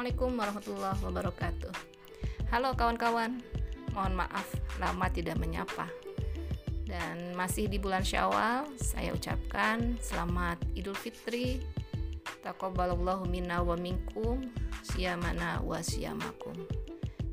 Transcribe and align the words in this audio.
Assalamualaikum 0.00 0.32
warahmatullahi 0.40 1.00
wabarakatuh. 1.04 1.72
Halo 2.48 2.72
kawan-kawan, 2.72 3.36
mohon 3.92 4.16
maaf 4.16 4.48
lama 4.80 5.12
tidak 5.12 5.36
menyapa. 5.36 5.92
Dan 6.88 7.36
masih 7.36 7.68
di 7.68 7.76
bulan 7.76 8.00
Syawal, 8.00 8.64
saya 8.80 9.12
ucapkan 9.12 10.00
selamat 10.00 10.56
Idul 10.72 10.96
Fitri. 10.96 11.60
Taqabbalallahu 12.40 13.28
minna 13.28 13.60
wa 13.60 13.76
minkum, 13.76 14.40
siyamana 14.80 15.60
wa 15.60 15.84
siyamakum. 15.84 16.56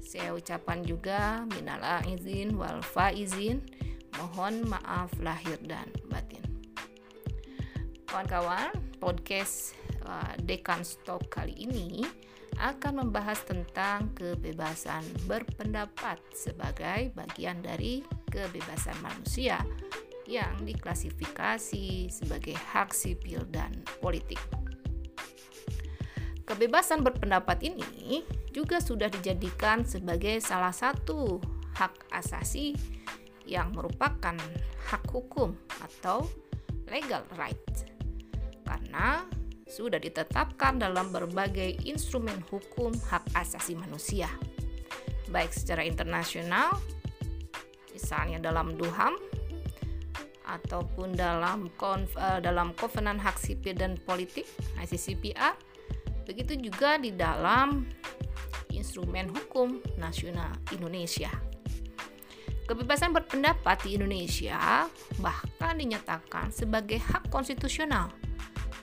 Saya 0.03 0.35
ucapan 0.35 0.83
juga 0.83 1.47
minal 1.47 1.79
izin 2.03 2.51
wal 2.59 2.83
faizin, 2.83 3.63
mohon 4.19 4.67
maaf 4.67 5.15
lahir 5.23 5.55
dan 5.63 5.87
batin. 6.11 6.43
Kawan-kawan, 8.11 8.75
podcast 8.99 9.71
uh, 10.03 10.35
Dekan 10.43 10.83
Stok 10.83 11.31
kali 11.31 11.55
ini 11.63 12.26
akan 12.57 13.05
membahas 13.05 13.41
tentang 13.45 14.09
kebebasan 14.17 15.05
berpendapat 15.29 16.17
sebagai 16.33 17.13
bagian 17.13 17.61
dari 17.61 18.01
kebebasan 18.33 18.97
manusia 19.05 19.61
yang 20.27 20.59
diklasifikasi 20.65 22.11
sebagai 22.11 22.57
hak 22.57 22.91
sipil 22.91 23.45
dan 23.53 23.71
politik. 24.03 24.41
Kebebasan 26.47 27.03
berpendapat 27.03 27.59
ini 27.63 28.23
juga 28.55 28.79
sudah 28.79 29.11
dijadikan 29.11 29.83
sebagai 29.83 30.39
salah 30.39 30.71
satu 30.71 31.43
hak 31.75 32.09
asasi 32.09 32.73
yang 33.45 33.71
merupakan 33.75 34.35
hak 34.91 35.03
hukum 35.11 35.55
atau 35.83 36.23
legal 36.87 37.23
right. 37.35 37.85
Karena 38.63 39.23
sudah 39.67 39.99
ditetapkan 39.99 40.79
dalam 40.79 41.11
berbagai 41.11 41.83
instrumen 41.83 42.39
hukum 42.47 42.95
hak 43.11 43.27
asasi 43.35 43.75
manusia, 43.75 44.31
baik 45.27 45.51
secara 45.51 45.83
internasional, 45.83 46.71
misalnya 47.91 48.39
dalam 48.39 48.79
DUHAM, 48.79 49.15
ataupun 50.47 51.13
dalam 51.13 51.67
konf, 51.75 52.15
uh, 52.15 52.39
dalam 52.39 52.71
Kovenan 52.79 53.19
Hak 53.19 53.35
Sipil 53.35 53.75
dan 53.75 53.99
Politik 53.99 54.47
ICCPR, 54.79 55.53
begitu 56.23 56.55
juga 56.55 56.95
di 56.95 57.11
dalam 57.11 57.83
instrumen 58.71 59.27
hukum 59.27 59.83
nasional 59.99 60.55
Indonesia. 60.71 61.29
Kebebasan 62.67 63.15
berpendapat 63.15 63.87
di 63.87 63.95
Indonesia 63.95 64.87
bahkan 65.23 65.79
dinyatakan 65.79 66.51
sebagai 66.51 66.99
hak 66.99 67.31
konstitusional 67.31 68.11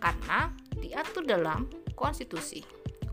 karena 0.00 0.48
diatur 0.84 1.24
dalam 1.24 1.64
konstitusi 1.96 2.60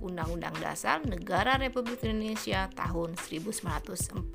Undang-Undang 0.04 0.60
Dasar 0.60 1.00
Negara 1.08 1.56
Republik 1.56 2.04
Indonesia 2.04 2.68
tahun 2.76 3.16
1945. 3.16 4.28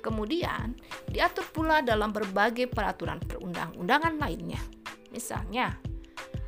Kemudian 0.00 0.72
diatur 1.10 1.44
pula 1.50 1.82
dalam 1.82 2.14
berbagai 2.14 2.70
peraturan 2.70 3.18
perundang-undangan 3.20 4.16
lainnya. 4.20 4.60
Misalnya, 5.10 5.74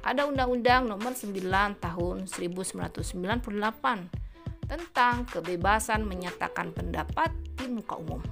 ada 0.06 0.22
Undang-Undang 0.28 0.88
Nomor 0.88 1.14
9 1.18 1.82
Tahun 1.82 2.26
1998 2.30 4.70
tentang 4.70 5.26
kebebasan 5.28 6.06
menyatakan 6.06 6.72
pendapat 6.72 7.28
di 7.58 7.66
muka 7.68 7.96
umum. 7.98 8.22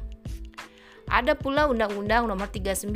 Ada 1.11 1.35
pula 1.35 1.67
Undang-Undang 1.67 2.31
Nomor 2.31 2.47
39 2.49 2.95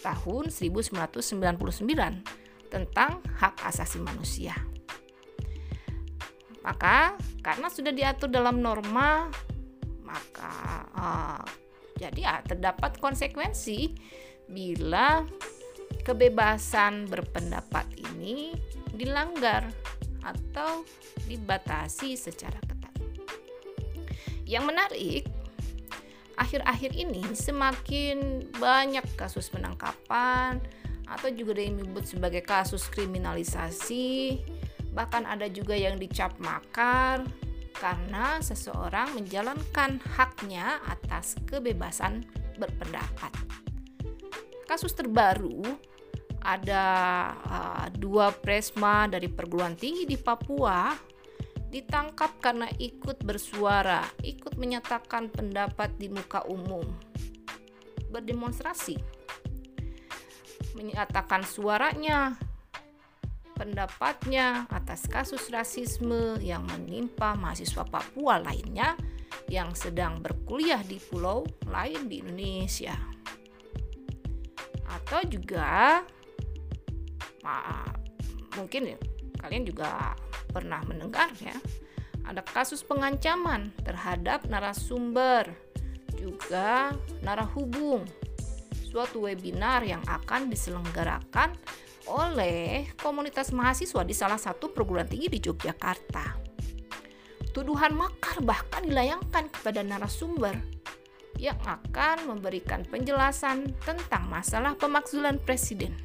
Tahun 0.00 0.44
1999 0.48 2.41
tentang 2.72 3.20
hak 3.36 3.60
asasi 3.68 4.00
manusia. 4.00 4.56
Maka 6.64 7.20
karena 7.44 7.68
sudah 7.68 7.92
diatur 7.92 8.32
dalam 8.32 8.64
norma, 8.64 9.28
maka 10.00 10.88
uh, 10.96 11.44
jadi 12.00 12.20
ya 12.24 12.34
terdapat 12.40 12.96
konsekuensi 12.96 13.92
bila 14.48 15.20
kebebasan 16.00 17.04
berpendapat 17.12 17.84
ini 18.00 18.56
dilanggar 18.96 19.68
atau 20.24 20.88
dibatasi 21.28 22.16
secara 22.16 22.56
ketat. 22.64 22.94
Yang 24.48 24.64
menarik, 24.64 25.22
akhir-akhir 26.38 26.94
ini 26.94 27.22
semakin 27.34 28.48
banyak 28.56 29.04
kasus 29.18 29.50
penangkapan, 29.50 30.62
atau 31.18 31.28
juga 31.32 31.60
disebut 31.60 32.04
sebagai 32.04 32.42
kasus 32.42 32.88
kriminalisasi. 32.88 34.40
Bahkan 34.92 35.24
ada 35.24 35.48
juga 35.48 35.76
yang 35.76 35.96
dicap 35.96 36.36
makar 36.40 37.24
karena 37.76 38.38
seseorang 38.44 39.16
menjalankan 39.16 39.98
haknya 40.16 40.80
atas 40.84 41.36
kebebasan 41.48 42.24
berpendapat. 42.60 43.32
Kasus 44.68 44.92
terbaru 44.92 45.64
ada 46.42 46.84
uh, 47.48 47.86
dua 47.96 48.34
presma 48.34 49.06
dari 49.06 49.30
perguruan 49.30 49.78
tinggi 49.78 50.04
di 50.04 50.18
Papua 50.18 50.92
ditangkap 51.72 52.36
karena 52.44 52.68
ikut 52.76 53.24
bersuara, 53.24 54.04
ikut 54.20 54.60
menyatakan 54.60 55.32
pendapat 55.32 55.96
di 55.96 56.12
muka 56.12 56.44
umum, 56.44 56.84
berdemonstrasi 58.12 59.21
menyatakan 60.74 61.44
suaranya, 61.44 62.36
pendapatnya 63.52 64.66
atas 64.72 65.06
kasus 65.06 65.46
rasisme 65.52 66.40
yang 66.42 66.66
menimpa 66.66 67.38
mahasiswa 67.38 67.86
Papua 67.86 68.42
lainnya 68.42 68.98
yang 69.46 69.70
sedang 69.76 70.18
berkuliah 70.18 70.82
di 70.82 70.98
pulau 70.98 71.46
lain 71.70 72.10
di 72.10 72.24
Indonesia. 72.24 72.96
Atau 74.88 75.24
juga 75.30 76.02
mungkin 78.58 78.98
kalian 79.40 79.64
juga 79.64 80.14
pernah 80.52 80.82
mendengar 80.84 81.32
ya, 81.40 81.56
ada 82.22 82.44
kasus 82.44 82.84
pengancaman 82.86 83.74
terhadap 83.82 84.46
narasumber 84.46 85.50
juga 86.14 86.94
narahubung 87.24 88.06
suatu 88.92 89.24
webinar 89.24 89.80
yang 89.88 90.04
akan 90.04 90.52
diselenggarakan 90.52 91.56
oleh 92.12 92.92
komunitas 93.00 93.48
mahasiswa 93.48 94.04
di 94.04 94.12
salah 94.12 94.36
satu 94.36 94.68
perguruan 94.68 95.08
tinggi 95.08 95.32
di 95.32 95.40
Yogyakarta. 95.40 96.36
Tuduhan 97.56 97.96
makar 97.96 98.44
bahkan 98.44 98.84
dilayangkan 98.84 99.48
kepada 99.48 99.80
narasumber 99.80 100.52
yang 101.40 101.56
akan 101.64 102.36
memberikan 102.36 102.84
penjelasan 102.84 103.72
tentang 103.80 104.28
masalah 104.28 104.76
pemakzulan 104.76 105.40
presiden. 105.40 105.96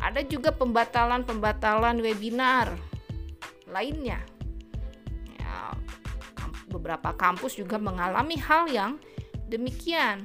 Ada 0.00 0.24
juga 0.24 0.52
pembatalan-pembatalan 0.56 2.00
webinar 2.00 2.72
lainnya. 3.68 4.20
Ya, 5.36 5.76
beberapa 6.72 7.12
kampus 7.16 7.60
juga 7.60 7.76
mengalami 7.76 8.40
hal 8.40 8.68
yang 8.72 8.92
demikian 9.48 10.24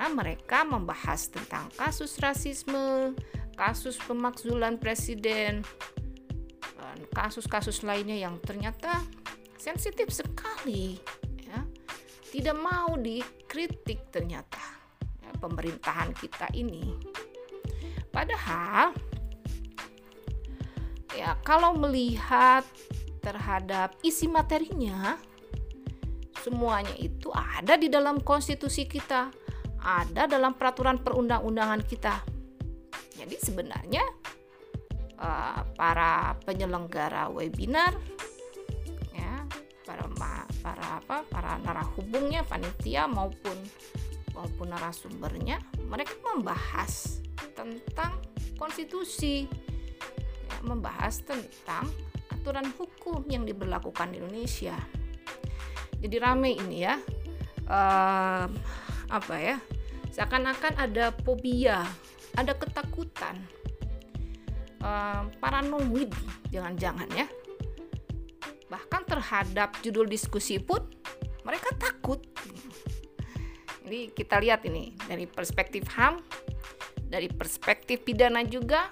karena 0.00 0.16
mereka 0.16 0.64
membahas 0.64 1.28
tentang 1.28 1.68
kasus 1.76 2.16
rasisme, 2.24 3.12
kasus 3.52 4.00
pemakzulan 4.00 4.80
presiden, 4.80 5.60
dan 6.80 6.98
kasus-kasus 7.12 7.84
lainnya 7.84 8.16
yang 8.16 8.40
ternyata 8.40 9.04
sensitif 9.60 10.08
sekali, 10.08 10.96
ya. 11.44 11.60
tidak 12.32 12.56
mau 12.56 12.96
dikritik 12.96 14.08
ternyata 14.08 14.64
ya, 15.20 15.36
pemerintahan 15.36 16.16
kita 16.16 16.48
ini. 16.56 16.96
Padahal 18.08 18.96
ya 21.12 21.36
kalau 21.44 21.76
melihat 21.76 22.64
terhadap 23.20 24.00
isi 24.00 24.32
materinya 24.32 25.20
semuanya 26.40 26.96
itu 26.96 27.28
ada 27.36 27.76
di 27.76 27.92
dalam 27.92 28.16
konstitusi 28.24 28.88
kita 28.88 29.39
ada 29.80 30.28
dalam 30.28 30.54
peraturan 30.54 31.00
perundang-undangan 31.00 31.82
kita. 31.84 32.20
Jadi 33.16 33.36
sebenarnya 33.36 34.04
uh, 35.20 35.60
para 35.76 36.36
penyelenggara 36.44 37.28
webinar 37.28 37.92
ya, 39.12 39.44
para 39.84 40.08
para 40.60 40.86
apa? 41.00 41.16
para 41.28 41.60
narahubungnya, 41.60 42.44
panitia 42.44 43.04
maupun 43.08 43.56
maupun 44.32 44.72
narasumbernya, 44.72 45.60
mereka 45.88 46.16
membahas 46.32 47.20
tentang 47.52 48.16
konstitusi. 48.56 49.44
Ya, 50.50 50.56
membahas 50.64 51.22
tentang 51.22 51.86
aturan 52.32 52.72
hukum 52.74 53.22
yang 53.28 53.44
diberlakukan 53.44 54.16
di 54.16 54.16
Indonesia. 54.18 54.76
Jadi 56.00 56.16
rame 56.16 56.56
ini 56.56 56.78
ya. 56.80 56.96
Uh, 57.70 58.48
apa 59.10 59.34
ya 59.36 59.56
seakan-akan 60.14 60.78
ada 60.78 61.10
fobia 61.26 61.82
ada 62.38 62.54
ketakutan 62.54 63.36
uh, 64.84 65.28
paranoid, 65.38 66.10
jangan-jangan 66.50 67.08
ya. 67.14 67.26
Bahkan 68.70 69.02
terhadap 69.06 69.74
judul 69.82 70.06
diskusi 70.06 70.58
pun 70.60 70.82
mereka 71.42 71.74
takut. 71.76 72.22
Jadi 73.82 74.14
kita 74.14 74.38
lihat 74.38 74.62
ini 74.70 74.94
dari 75.10 75.26
perspektif 75.26 75.82
HAM, 75.90 76.22
dari 77.10 77.26
perspektif 77.26 78.06
pidana 78.06 78.46
juga 78.46 78.86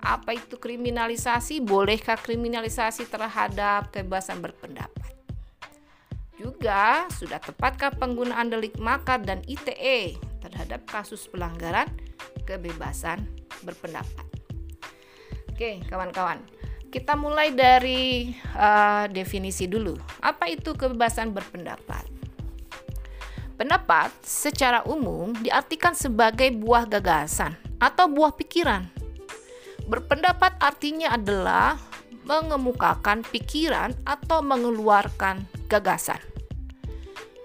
apa 0.00 0.32
itu 0.32 0.56
kriminalisasi? 0.56 1.60
Bolehkah 1.60 2.16
kriminalisasi 2.16 3.04
terhadap 3.12 3.92
kebebasan 3.92 4.40
berpendapat? 4.40 4.79
Juga 6.70 7.10
sudah 7.10 7.42
tepatkah 7.42 7.90
penggunaan 7.98 8.46
delik 8.46 8.78
makar 8.78 9.18
dan 9.26 9.42
ITE 9.42 10.14
terhadap 10.38 10.86
kasus 10.86 11.26
pelanggaran 11.26 11.90
kebebasan 12.46 13.26
berpendapat? 13.66 14.22
Oke, 15.50 15.82
kawan-kawan. 15.90 16.38
Kita 16.86 17.18
mulai 17.18 17.50
dari 17.50 18.30
uh, 18.54 19.10
definisi 19.10 19.66
dulu. 19.66 19.98
Apa 20.22 20.46
itu 20.46 20.70
kebebasan 20.78 21.34
berpendapat? 21.34 22.06
Pendapat 23.58 24.14
secara 24.22 24.86
umum 24.86 25.34
diartikan 25.42 25.98
sebagai 25.98 26.54
buah 26.54 26.86
gagasan 26.86 27.58
atau 27.82 28.06
buah 28.06 28.30
pikiran 28.38 28.86
Berpendapat 29.90 30.54
artinya 30.62 31.18
adalah 31.18 31.82
mengemukakan 32.22 33.26
pikiran 33.26 33.90
atau 34.06 34.38
mengeluarkan 34.38 35.50
gagasan. 35.66 36.29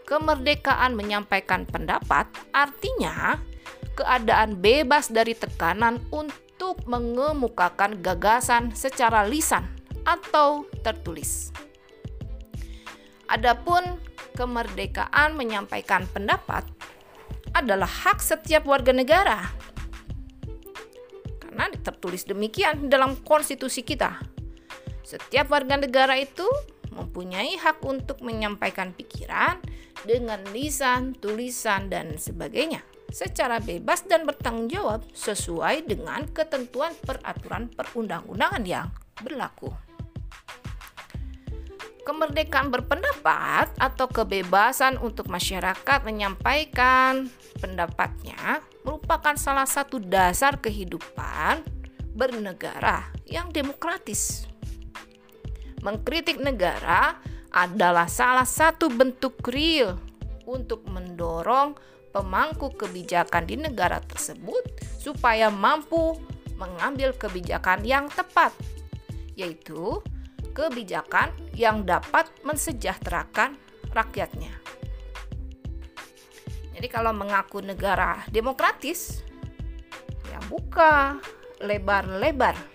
Kemerdekaan 0.06 0.94
menyampaikan 0.94 1.66
pendapat 1.66 2.30
artinya 2.54 3.42
keadaan 3.98 4.62
bebas 4.62 5.10
dari 5.10 5.34
tekanan 5.34 5.98
untuk 6.14 6.86
mengemukakan 6.86 8.00
gagasan 8.06 8.70
secara 8.78 9.26
lisan 9.26 9.66
atau 10.06 10.70
tertulis. 10.86 11.50
Adapun 13.26 13.98
kemerdekaan 14.38 15.34
menyampaikan 15.34 16.06
pendapat 16.06 16.70
adalah 17.58 17.90
hak 17.90 18.22
setiap 18.22 18.70
warga 18.70 18.94
negara 18.94 19.50
karena 21.42 21.72
tertulis 21.82 22.28
demikian 22.28 22.92
dalam 22.92 23.16
konstitusi 23.24 23.82
kita. 23.82 24.20
Setiap 25.08 25.50
warga 25.50 25.80
negara 25.80 26.20
itu 26.20 26.44
mempunyai 26.96 27.60
hak 27.60 27.84
untuk 27.84 28.24
menyampaikan 28.24 28.96
pikiran 28.96 29.60
dengan 30.08 30.40
lisan, 30.56 31.14
tulisan, 31.14 31.92
dan 31.92 32.16
sebagainya 32.16 32.82
secara 33.12 33.62
bebas 33.62 34.04
dan 34.08 34.26
bertanggung 34.26 34.68
jawab 34.72 35.06
sesuai 35.14 35.86
dengan 35.86 36.26
ketentuan 36.32 36.92
peraturan 37.06 37.70
perundang-undangan 37.70 38.64
yang 38.66 38.90
berlaku. 39.22 39.70
Kemerdekaan 42.06 42.70
berpendapat 42.70 43.74
atau 43.82 44.06
kebebasan 44.06 45.02
untuk 45.02 45.26
masyarakat 45.26 46.06
menyampaikan 46.06 47.26
pendapatnya 47.58 48.62
merupakan 48.86 49.34
salah 49.34 49.66
satu 49.66 49.98
dasar 49.98 50.62
kehidupan 50.62 51.66
bernegara 52.14 53.10
yang 53.26 53.50
demokratis. 53.50 54.46
Mengkritik 55.86 56.42
negara 56.42 57.14
adalah 57.54 58.10
salah 58.10 58.50
satu 58.50 58.90
bentuk 58.90 59.38
real 59.46 60.02
untuk 60.50 60.82
mendorong 60.90 61.78
pemangku 62.10 62.74
kebijakan 62.74 63.46
di 63.46 63.62
negara 63.62 64.02
tersebut 64.02 64.66
supaya 64.98 65.54
mampu 65.54 66.18
mengambil 66.58 67.14
kebijakan 67.14 67.86
yang 67.86 68.10
tepat, 68.10 68.50
yaitu 69.38 70.02
kebijakan 70.58 71.30
yang 71.54 71.86
dapat 71.86 72.34
mensejahterakan 72.42 73.54
rakyatnya. 73.94 74.58
Jadi 76.74 76.88
kalau 76.90 77.14
mengaku 77.14 77.62
negara 77.62 78.26
demokratis, 78.34 79.22
ya 80.34 80.42
buka 80.50 81.22
lebar-lebar 81.62 82.75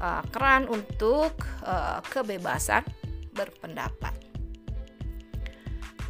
uh, 0.00 0.24
keran 0.32 0.66
untuk 0.66 1.36
uh, 1.62 2.00
kebebasan 2.08 2.82
berpendapat. 3.36 4.16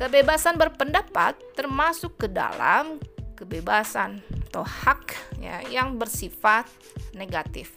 Kebebasan 0.00 0.56
berpendapat 0.56 1.36
termasuk 1.52 2.16
ke 2.16 2.26
dalam 2.32 2.96
kebebasan 3.36 4.24
atau 4.48 4.64
hak 4.64 5.12
ya, 5.36 5.60
yang 5.68 6.00
bersifat 6.00 6.64
negatif. 7.12 7.76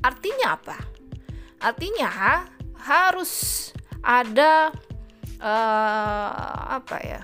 Artinya 0.00 0.56
apa? 0.56 0.78
Artinya 1.60 2.08
harus 2.80 3.68
ada 4.00 4.72
uh, 5.44 6.56
apa 6.80 6.96
ya 7.04 7.20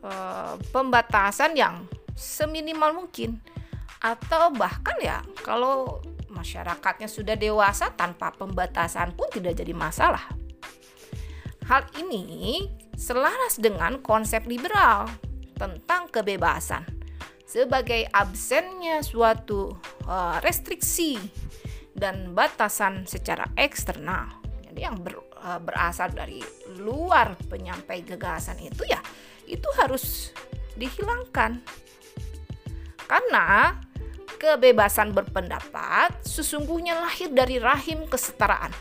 uh, 0.00 0.56
pembatasan 0.72 1.52
yang 1.52 1.84
seminimal 2.16 3.04
mungkin 3.04 3.40
atau 4.02 4.50
bahkan 4.56 4.96
ya 4.98 5.20
kalau 5.44 6.02
masyarakatnya 6.32 7.06
sudah 7.06 7.36
dewasa 7.36 7.92
tanpa 7.92 8.32
pembatasan 8.32 9.12
pun 9.12 9.28
tidak 9.28 9.60
jadi 9.60 9.76
masalah. 9.76 10.24
Hal 11.68 11.86
ini 12.00 12.66
selaras 12.98 13.60
dengan 13.60 14.02
konsep 14.02 14.48
liberal 14.48 15.06
tentang 15.54 16.10
kebebasan 16.10 16.82
sebagai 17.46 18.08
absennya 18.10 19.04
suatu 19.04 19.76
uh, 20.08 20.40
restriksi 20.40 21.20
dan 21.92 22.32
batasan 22.32 23.04
secara 23.04 23.44
eksternal. 23.60 24.40
Jadi 24.64 24.80
yang 24.80 24.96
ber, 24.96 25.20
uh, 25.36 25.60
berasal 25.60 26.08
dari 26.16 26.40
luar 26.80 27.36
penyampai 27.46 28.00
gagasan 28.08 28.56
itu 28.64 28.88
ya 28.88 28.98
itu 29.44 29.68
harus 29.76 30.32
dihilangkan. 30.80 31.60
Karena 33.04 33.76
kebebasan 34.42 35.14
berpendapat 35.14 36.18
sesungguhnya 36.26 36.98
lahir 36.98 37.30
dari 37.30 37.62
rahim 37.62 38.02
kesetaraan. 38.10 38.74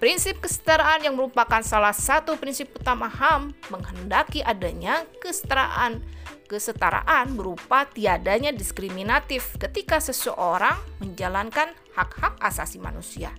Prinsip 0.00 0.40
kesetaraan 0.40 1.04
yang 1.04 1.16
merupakan 1.16 1.60
salah 1.60 1.92
satu 1.92 2.40
prinsip 2.40 2.72
utama 2.72 3.08
HAM 3.12 3.52
menghendaki 3.68 4.40
adanya 4.40 5.04
kesetaraan 5.20 6.00
kesetaraan 6.48 7.34
berupa 7.36 7.84
tiadanya 7.90 8.54
diskriminatif 8.54 9.58
ketika 9.60 9.98
seseorang 9.98 10.78
menjalankan 11.02 11.74
hak-hak 11.92 12.38
asasi 12.38 12.78
manusia 12.78 13.34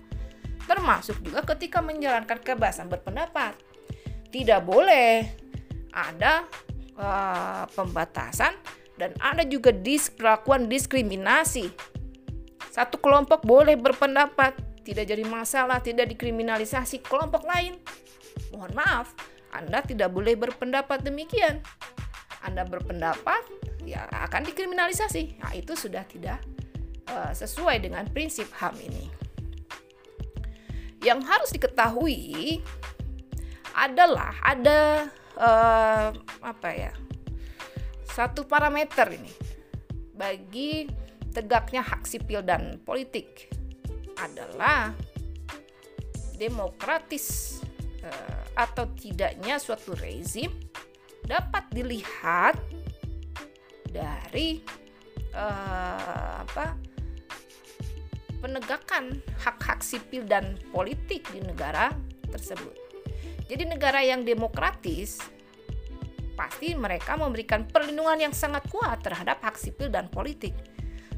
termasuk 0.68 1.16
juga 1.24 1.40
ketika 1.56 1.80
menjalankan 1.80 2.38
kebebasan 2.44 2.92
berpendapat. 2.92 3.56
Tidak 4.28 4.60
boleh 4.60 5.24
ada 5.88 6.44
uh, 7.00 7.64
pembatasan 7.72 8.52
dan 8.98 9.14
ada 9.22 9.46
juga 9.46 9.70
perlakuan 10.18 10.66
diskriminasi. 10.66 11.70
Satu 12.68 12.98
kelompok 12.98 13.46
boleh 13.46 13.78
berpendapat, 13.78 14.58
tidak 14.82 15.06
jadi 15.08 15.24
masalah, 15.24 15.78
tidak 15.78 16.10
dikriminalisasi 16.12 17.00
kelompok 17.06 17.46
lain. 17.46 17.78
Mohon 18.50 18.72
maaf, 18.74 19.14
Anda 19.54 19.80
tidak 19.86 20.10
boleh 20.10 20.34
berpendapat 20.34 21.06
demikian. 21.06 21.62
Anda 22.42 22.66
berpendapat, 22.66 23.46
ya 23.86 24.06
akan 24.10 24.46
dikriminalisasi. 24.50 25.42
Nah, 25.42 25.54
itu 25.54 25.78
sudah 25.78 26.02
tidak 26.06 26.42
uh, 27.10 27.30
sesuai 27.34 27.82
dengan 27.86 28.04
prinsip 28.10 28.50
HAM 28.58 28.74
ini. 28.82 29.06
Yang 31.02 31.20
harus 31.30 31.50
diketahui 31.54 32.58
adalah 33.78 34.34
ada 34.42 35.06
uh, 35.38 36.10
apa 36.42 36.70
ya 36.74 36.92
satu 38.18 38.50
parameter 38.50 39.14
ini 39.14 39.30
bagi 40.18 40.90
tegaknya 41.30 41.86
hak 41.86 42.02
sipil 42.02 42.42
dan 42.42 42.82
politik 42.82 43.46
adalah 44.18 44.90
demokratis 46.34 47.58
uh, 48.02 48.42
atau 48.58 48.90
tidaknya 48.98 49.62
suatu 49.62 49.94
rezim 49.94 50.50
dapat 51.30 51.70
dilihat 51.70 52.58
dari 53.86 54.66
uh, 55.38 56.42
apa 56.42 56.74
penegakan 58.42 59.22
hak-hak 59.46 59.78
sipil 59.78 60.26
dan 60.26 60.58
politik 60.74 61.22
di 61.30 61.38
negara 61.38 61.94
tersebut. 62.34 62.74
Jadi 63.46 63.62
negara 63.62 64.02
yang 64.02 64.26
demokratis 64.26 65.37
pasti 66.38 66.78
mereka 66.78 67.18
memberikan 67.18 67.66
perlindungan 67.66 68.30
yang 68.30 68.34
sangat 68.34 68.62
kuat 68.70 69.02
terhadap 69.02 69.42
hak 69.42 69.58
sipil 69.58 69.90
dan 69.90 70.06
politik, 70.06 70.54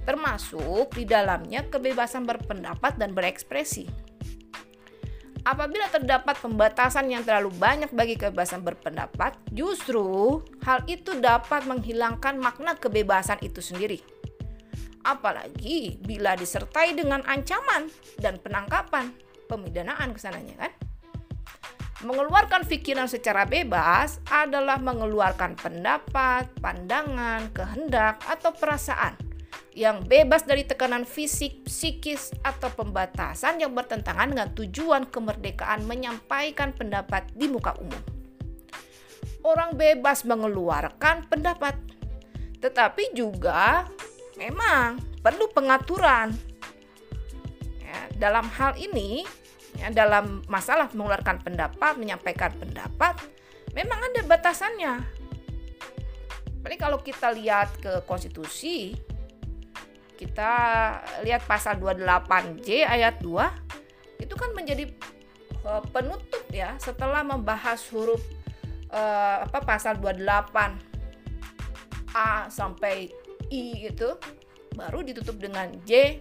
termasuk 0.09 0.97
di 0.97 1.05
dalamnya 1.05 1.69
kebebasan 1.69 2.25
berpendapat 2.25 2.97
dan 2.97 3.12
berekspresi. 3.12 3.85
Apabila 5.45 5.89
terdapat 5.93 6.41
pembatasan 6.41 7.12
yang 7.12 7.25
terlalu 7.25 7.53
banyak 7.57 7.93
bagi 7.93 8.17
kebebasan 8.17 8.65
berpendapat, 8.65 9.37
justru 9.53 10.41
hal 10.65 10.85
itu 10.89 11.17
dapat 11.21 11.69
menghilangkan 11.69 12.41
makna 12.41 12.77
kebebasan 12.77 13.41
itu 13.45 13.61
sendiri 13.61 14.00
apalagi 15.05 15.97
bila 16.05 16.37
disertai 16.37 16.93
dengan 16.93 17.25
ancaman 17.25 17.89
dan 18.21 18.37
penangkapan, 18.41 19.12
pemidanaan 19.49 20.12
ke 20.12 20.21
sananya 20.21 20.55
kan. 20.67 20.73
Mengeluarkan 22.00 22.64
pikiran 22.64 23.04
secara 23.12 23.45
bebas 23.45 24.25
adalah 24.33 24.80
mengeluarkan 24.80 25.52
pendapat, 25.52 26.49
pandangan, 26.57 27.52
kehendak, 27.52 28.25
atau 28.25 28.57
perasaan 28.57 29.21
yang 29.76 30.00
bebas 30.09 30.49
dari 30.49 30.64
tekanan 30.64 31.04
fisik, 31.04 31.69
psikis, 31.69 32.33
atau 32.40 32.73
pembatasan 32.73 33.61
yang 33.61 33.76
bertentangan 33.76 34.33
dengan 34.33 34.49
tujuan 34.57 35.12
kemerdekaan 35.12 35.85
menyampaikan 35.85 36.73
pendapat 36.73 37.28
di 37.37 37.52
muka 37.52 37.76
umum. 37.76 38.02
Orang 39.45 39.76
bebas 39.76 40.25
mengeluarkan 40.25 41.28
pendapat, 41.28 41.76
tetapi 42.64 43.12
juga 43.12 43.85
memang 44.40 45.04
perlu 45.21 45.52
pengaturan. 45.52 46.33
Ya, 47.85 48.00
dalam 48.16 48.49
hal 48.57 48.73
ini, 48.80 49.28
ya, 49.81 49.89
dalam 49.91 50.45
masalah 50.47 50.93
mengeluarkan 50.93 51.41
pendapat, 51.41 51.97
menyampaikan 51.97 52.53
pendapat, 52.53 53.17
memang 53.73 53.97
ada 53.97 54.21
batasannya. 54.29 54.95
Jadi 56.61 56.77
kalau 56.77 57.01
kita 57.01 57.33
lihat 57.33 57.73
ke 57.81 58.05
konstitusi, 58.05 58.93
kita 60.21 60.53
lihat 61.25 61.49
pasal 61.49 61.81
28J 61.81 62.85
ayat 62.85 63.25
2, 63.25 64.21
itu 64.21 64.35
kan 64.37 64.53
menjadi 64.53 64.85
uh, 65.65 65.81
penutup 65.89 66.45
ya 66.53 66.77
setelah 66.77 67.25
membahas 67.25 67.81
huruf 67.89 68.21
uh, 68.93 69.49
apa 69.49 69.65
pasal 69.65 69.97
28 69.97 70.77
A 72.13 72.51
sampai 72.53 73.09
I 73.49 73.89
itu 73.89 74.09
baru 74.77 75.01
ditutup 75.03 75.41
dengan 75.41 75.73
J 75.89 76.21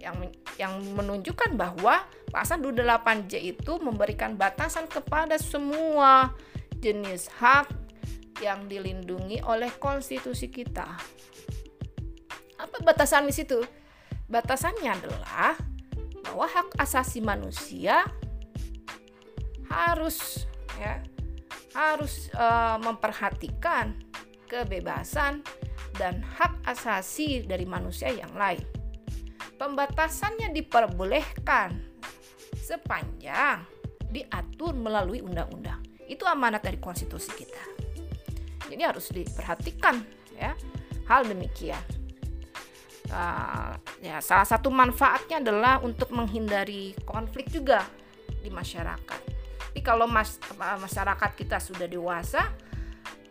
yang 0.00 0.16
yang 0.56 0.72
menunjukkan 0.96 1.54
bahwa 1.54 2.02
pasal 2.32 2.64
28J 2.64 3.32
itu 3.56 3.72
memberikan 3.78 4.34
batasan 4.34 4.88
kepada 4.88 5.36
semua 5.36 6.32
jenis 6.80 7.28
hak 7.36 7.68
yang 8.40 8.64
dilindungi 8.66 9.44
oleh 9.44 9.68
konstitusi 9.76 10.48
kita. 10.48 10.88
Apa 12.56 12.76
batasan 12.80 13.28
di 13.28 13.34
situ? 13.36 13.60
Batasannya 14.26 14.88
adalah 14.88 15.60
bahwa 16.24 16.46
hak 16.48 16.80
asasi 16.80 17.20
manusia 17.20 18.04
harus 19.68 20.48
ya 20.80 21.04
harus 21.76 22.32
uh, 22.34 22.80
memperhatikan 22.82 23.94
kebebasan 24.50 25.46
dan 25.94 26.18
hak 26.22 26.58
asasi 26.66 27.46
dari 27.46 27.62
manusia 27.62 28.10
yang 28.10 28.34
lain 28.34 28.79
pembatasannya 29.58 30.52
diperbolehkan 30.52 31.68
sepanjang 32.56 33.64
diatur 34.10 34.74
melalui 34.74 35.22
undang-undang. 35.22 35.80
Itu 36.10 36.26
amanat 36.26 36.66
dari 36.66 36.78
konstitusi 36.82 37.30
kita. 37.34 37.64
Jadi 38.70 38.82
harus 38.82 39.10
diperhatikan 39.10 40.02
ya 40.34 40.54
hal 41.10 41.26
demikian. 41.26 41.82
Uh, 43.10 43.74
ya 43.98 44.22
salah 44.22 44.46
satu 44.46 44.70
manfaatnya 44.70 45.42
adalah 45.42 45.82
untuk 45.82 46.14
menghindari 46.14 46.94
konflik 47.02 47.50
juga 47.50 47.82
di 48.38 48.50
masyarakat. 48.54 49.20
Tapi 49.70 49.80
kalau 49.82 50.06
mas, 50.06 50.38
masyarakat 50.58 51.30
kita 51.34 51.58
sudah 51.58 51.90
dewasa, 51.90 52.46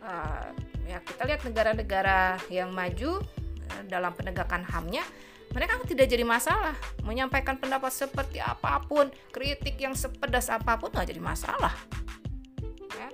uh, 0.04 0.52
ya 0.84 1.00
kita 1.00 1.24
lihat 1.24 1.40
negara-negara 1.48 2.36
yang 2.52 2.76
maju 2.76 3.24
uh, 3.72 3.82
dalam 3.88 4.12
penegakan 4.12 4.68
HAM-nya 4.68 5.04
mereka 5.50 5.82
tidak 5.82 6.06
jadi 6.06 6.22
masalah. 6.22 6.74
Menyampaikan 7.02 7.58
pendapat 7.58 7.90
seperti 7.90 8.38
apa 8.38 8.78
pun 8.86 9.10
kritik 9.34 9.78
yang 9.82 9.98
sepedas 9.98 10.46
apa 10.46 10.78
pun 10.78 10.90
nggak 10.94 11.10
jadi 11.10 11.22
masalah. 11.22 11.74
Ya. 12.94 13.08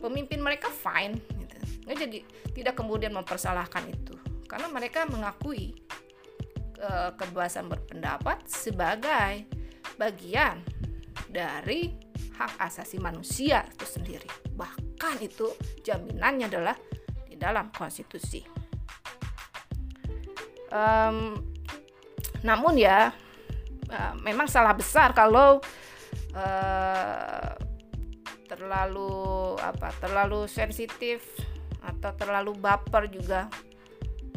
pemimpin 0.00 0.42
mereka 0.42 0.68
fine 0.68 1.18
gitu. 1.18 1.56
nggak 1.86 1.96
jadi 1.98 2.18
tidak 2.56 2.74
kemudian 2.80 3.12
mempersalahkan 3.12 3.84
itu. 3.88 4.16
Karena 4.48 4.68
mereka 4.68 5.04
mengakui 5.08 5.76
ke 6.72 6.92
kebebasan 7.14 7.70
berpendapat 7.70 8.42
sebagai 8.48 9.46
bagian 10.00 10.64
dari 11.30 11.92
hak 12.36 12.58
asasi 12.58 12.98
manusia 12.98 13.64
itu 13.68 13.86
sendiri. 13.86 14.28
Bahkan 14.56 15.20
itu 15.20 15.52
jaminannya 15.84 16.48
adalah 16.48 16.76
di 17.28 17.36
dalam 17.36 17.70
konstitusi. 17.70 18.42
Um, 20.72 21.52
namun 22.42 22.78
ya 22.78 23.14
uh, 23.90 24.14
memang 24.22 24.50
salah 24.50 24.74
besar 24.74 25.14
kalau 25.14 25.62
uh, 26.34 27.50
terlalu 28.46 29.56
apa 29.58 29.88
terlalu 29.98 30.44
sensitif 30.50 31.24
atau 31.82 32.12
terlalu 32.14 32.54
baper 32.58 33.08
juga 33.10 33.50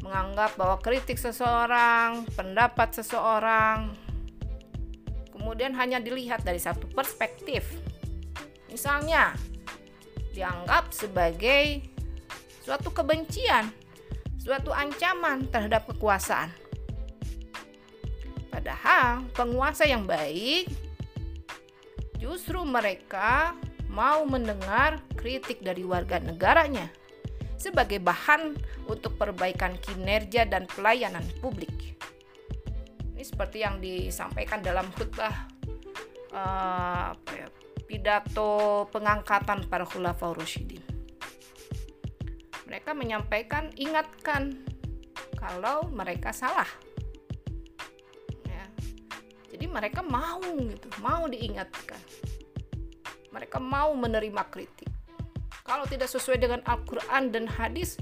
menganggap 0.06 0.54
bahwa 0.54 0.78
kritik 0.78 1.18
seseorang, 1.18 2.30
pendapat 2.38 2.94
seseorang 2.94 4.06
kemudian 5.46 5.78
hanya 5.78 6.02
dilihat 6.02 6.42
dari 6.42 6.58
satu 6.58 6.90
perspektif. 6.90 7.66
Misalnya, 8.74 9.38
dianggap 10.34 10.90
sebagai 10.90 11.86
suatu 12.66 12.90
kebencian, 12.90 13.70
suatu 14.42 14.74
ancaman 14.74 15.46
terhadap 15.54 15.86
kekuasaan. 15.86 16.50
Padahal 18.56 19.28
penguasa 19.36 19.84
yang 19.84 20.08
baik 20.08 20.72
justru 22.16 22.64
mereka 22.64 23.52
mau 23.92 24.24
mendengar 24.24 25.04
kritik 25.20 25.60
dari 25.60 25.84
warga 25.84 26.24
negaranya 26.24 26.88
sebagai 27.60 28.00
bahan 28.00 28.56
untuk 28.88 29.20
perbaikan 29.20 29.76
kinerja 29.76 30.48
dan 30.48 30.72
pelayanan 30.72 31.28
publik. 31.44 32.00
Ini 33.12 33.24
seperti 33.28 33.68
yang 33.68 33.84
disampaikan 33.84 34.64
dalam 34.64 34.88
khutbah 34.96 35.36
uh, 36.32 37.12
pidato 37.92 38.88
pengangkatan 38.88 39.68
para 39.68 39.84
khulafaur 39.84 40.40
rasyidin. 40.40 40.80
Mereka 42.72 42.96
menyampaikan 42.96 43.68
ingatkan 43.76 44.64
kalau 45.36 45.92
mereka 45.92 46.32
salah 46.32 46.85
jadi 49.66 49.82
mereka 49.82 50.06
mau 50.06 50.46
gitu, 50.46 50.86
mau 51.02 51.26
diingatkan. 51.26 51.98
Mereka 53.34 53.58
mau 53.58 53.98
menerima 53.98 54.46
kritik. 54.54 54.86
Kalau 55.66 55.90
tidak 55.90 56.06
sesuai 56.06 56.38
dengan 56.38 56.62
Al-Qur'an 56.70 57.34
dan 57.34 57.50
hadis, 57.50 57.98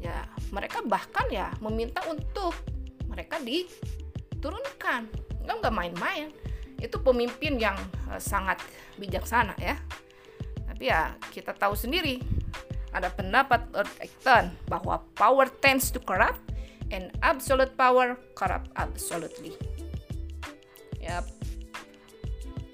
ya 0.00 0.24
mereka 0.48 0.80
bahkan 0.80 1.28
ya 1.28 1.52
meminta 1.60 2.00
untuk 2.08 2.56
mereka 3.04 3.36
diturunkan. 3.44 5.12
Enggak 5.44 5.56
enggak 5.60 5.76
main-main. 5.76 6.32
Itu 6.80 7.04
pemimpin 7.04 7.60
yang 7.60 7.76
uh, 8.08 8.16
sangat 8.16 8.56
bijaksana 8.96 9.52
ya. 9.60 9.76
Tapi 10.72 10.88
ya 10.88 11.12
kita 11.36 11.52
tahu 11.52 11.76
sendiri 11.76 12.16
ada 12.96 13.12
pendapat 13.12 13.68
Lord 13.76 13.92
Acton 14.00 14.56
bahwa 14.72 15.04
power 15.20 15.52
tends 15.60 15.92
to 15.92 16.00
corrupt 16.00 16.40
and 16.88 17.12
absolute 17.20 17.76
power 17.76 18.16
corrupt 18.32 18.72
absolutely 18.80 19.52
ya 21.02 21.20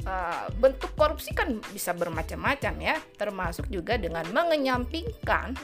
uh, 0.05 0.47
bentuk 0.61 0.93
korupsi 0.95 1.33
kan 1.33 1.59
bisa 1.73 1.97
bermacam-macam 1.97 2.75
ya 2.79 2.97
termasuk 3.17 3.67
juga 3.73 3.97
dengan 3.97 4.29
mengenyampingkan 4.31 5.57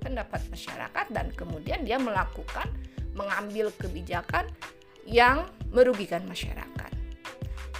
pendapat 0.00 0.40
masyarakat 0.48 1.06
dan 1.12 1.28
kemudian 1.36 1.84
dia 1.84 2.00
melakukan 2.00 2.66
mengambil 3.12 3.74
kebijakan 3.74 4.46
yang 5.08 5.48
merugikan 5.74 6.22
masyarakat. 6.28 6.92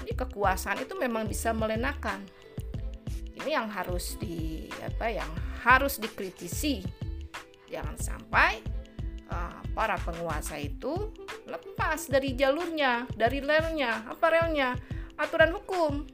Jadi 0.02 0.12
kekuasaan 0.16 0.82
itu 0.82 0.98
memang 0.98 1.28
bisa 1.28 1.54
melenakan. 1.54 2.24
Ini 3.38 3.50
yang 3.54 3.70
harus 3.70 4.18
di 4.18 4.66
apa 4.82 5.12
yang 5.14 5.30
harus 5.62 6.02
dikritisi. 6.02 6.82
Jangan 7.68 7.96
sampai 8.00 8.58
uh, 9.30 9.60
para 9.76 10.00
penguasa 10.00 10.56
itu 10.58 11.12
lepas 11.88 12.04
dari 12.12 12.36
jalurnya, 12.36 13.08
dari 13.16 13.40
relnya, 13.40 14.04
apa 14.12 14.28
relnya, 14.28 14.76
aturan 15.16 15.56
hukum. 15.56 16.04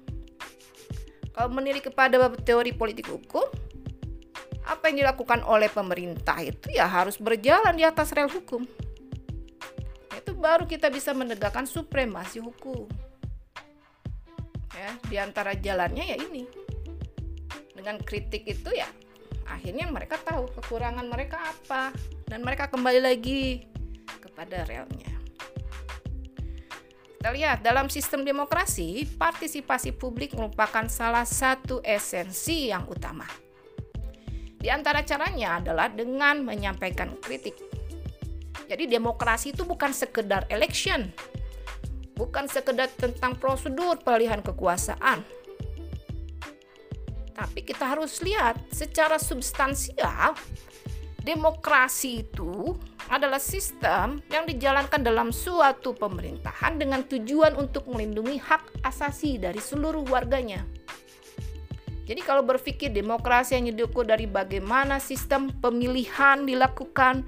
Kalau 1.34 1.50
menilik 1.50 1.90
kepada 1.90 2.30
teori 2.46 2.70
politik 2.70 3.10
hukum, 3.10 3.42
apa 4.70 4.86
yang 4.86 5.02
dilakukan 5.02 5.42
oleh 5.42 5.66
pemerintah 5.66 6.38
itu 6.46 6.70
ya 6.70 6.86
harus 6.86 7.18
berjalan 7.18 7.74
di 7.74 7.82
atas 7.82 8.14
rel 8.14 8.30
hukum. 8.30 8.62
Itu 10.14 10.38
baru 10.38 10.62
kita 10.70 10.94
bisa 10.94 11.10
menegakkan 11.10 11.66
supremasi 11.66 12.38
hukum. 12.38 12.86
Ya, 14.78 14.94
di 15.10 15.18
antara 15.18 15.58
jalannya 15.58 16.06
ya 16.06 16.16
ini. 16.22 16.46
Dengan 17.74 17.98
kritik 17.98 18.46
itu 18.46 18.70
ya 18.70 18.86
akhirnya 19.50 19.90
mereka 19.90 20.22
tahu 20.22 20.46
kekurangan 20.54 21.10
mereka 21.10 21.42
apa 21.50 21.90
dan 22.30 22.46
mereka 22.46 22.70
kembali 22.70 23.02
lagi 23.02 23.66
pada 24.38 24.62
realnya. 24.70 25.13
Kita 27.24 27.32
lihat 27.32 27.64
dalam 27.64 27.88
sistem 27.88 28.20
demokrasi, 28.20 29.08
partisipasi 29.16 29.96
publik 29.96 30.36
merupakan 30.36 30.84
salah 30.92 31.24
satu 31.24 31.80
esensi 31.80 32.68
yang 32.68 32.84
utama. 32.84 33.24
Di 34.60 34.68
antara 34.68 35.00
caranya 35.08 35.56
adalah 35.56 35.88
dengan 35.88 36.44
menyampaikan 36.44 37.16
kritik. 37.16 37.56
Jadi 38.68 38.84
demokrasi 38.84 39.56
itu 39.56 39.64
bukan 39.64 39.96
sekedar 39.96 40.44
election, 40.52 41.08
bukan 42.12 42.44
sekedar 42.44 42.92
tentang 42.92 43.40
prosedur 43.40 43.96
pilihan 44.04 44.44
kekuasaan. 44.44 45.24
Tapi 47.32 47.60
kita 47.64 47.88
harus 47.88 48.20
lihat 48.20 48.60
secara 48.68 49.16
substansial 49.16 50.36
demokrasi 51.24 52.28
itu 52.28 52.76
adalah 53.08 53.40
sistem 53.40 54.20
yang 54.28 54.44
dijalankan 54.44 55.00
dalam 55.00 55.32
suatu 55.32 55.96
pemerintahan 55.96 56.76
dengan 56.76 57.00
tujuan 57.08 57.56
untuk 57.56 57.88
melindungi 57.88 58.36
hak 58.36 58.84
asasi 58.84 59.40
dari 59.40 59.58
seluruh 59.58 60.04
warganya. 60.12 60.60
Jadi 62.04 62.20
kalau 62.20 62.44
berpikir 62.44 62.92
demokrasi 62.92 63.56
yang 63.56 63.72
diukur 63.72 64.04
dari 64.04 64.28
bagaimana 64.28 65.00
sistem 65.00 65.48
pemilihan 65.48 66.44
dilakukan, 66.44 67.24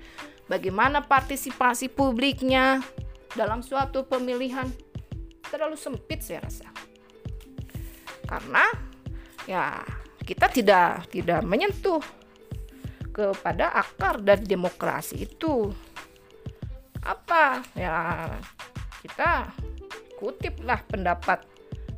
bagaimana 0.52 1.00
partisipasi 1.00 1.88
publiknya 1.88 2.84
dalam 3.32 3.64
suatu 3.64 4.04
pemilihan 4.04 4.68
terlalu 5.48 5.80
sempit 5.80 6.20
saya 6.20 6.44
rasa. 6.44 6.68
Karena 8.28 8.68
ya 9.48 9.80
kita 10.20 10.52
tidak 10.52 11.08
tidak 11.08 11.40
menyentuh 11.40 12.02
kepada 13.16 13.73
akar 13.73 14.20
dari 14.20 14.44
demokrasi 14.44 15.25
itu. 15.25 15.73
Apa? 17.00 17.64
Ya 17.73 18.28
kita 19.00 19.49
kutiplah 20.20 20.85
pendapat 20.85 21.49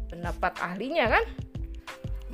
pendapat 0.07 0.53
ahlinya 0.63 1.19
kan? 1.19 1.25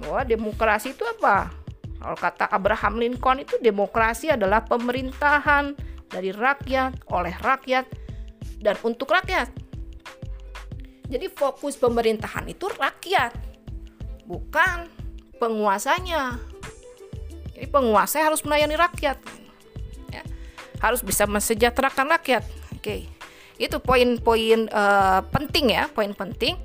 Bahwa 0.04 0.20
demokrasi 0.28 0.92
itu 0.92 1.08
apa? 1.08 1.48
Kalau 1.96 2.18
kata 2.20 2.44
Abraham 2.52 3.00
Lincoln 3.00 3.40
itu 3.40 3.56
demokrasi 3.56 4.28
adalah 4.28 4.60
pemerintahan 4.68 5.72
dari 6.12 6.28
rakyat 6.36 7.08
oleh 7.08 7.32
rakyat 7.40 7.88
dan 8.60 8.76
untuk 8.84 9.08
rakyat. 9.08 9.48
Jadi 11.08 11.32
fokus 11.32 11.80
pemerintahan 11.80 12.44
itu 12.52 12.68
rakyat 12.68 13.32
bukan 14.28 14.88
penguasanya 15.40 16.36
jadi 17.54 17.70
penguasa 17.70 18.18
harus 18.18 18.42
melayani 18.42 18.74
rakyat, 18.74 19.18
ya. 20.10 20.22
harus 20.82 21.00
bisa 21.06 21.24
mensejahterakan 21.30 22.10
rakyat. 22.18 22.42
Oke, 22.74 23.06
itu 23.56 23.76
poin-poin 23.78 24.66
uh, 24.74 25.22
penting 25.30 25.78
ya, 25.78 25.86
poin 25.86 26.10
penting 26.10 26.58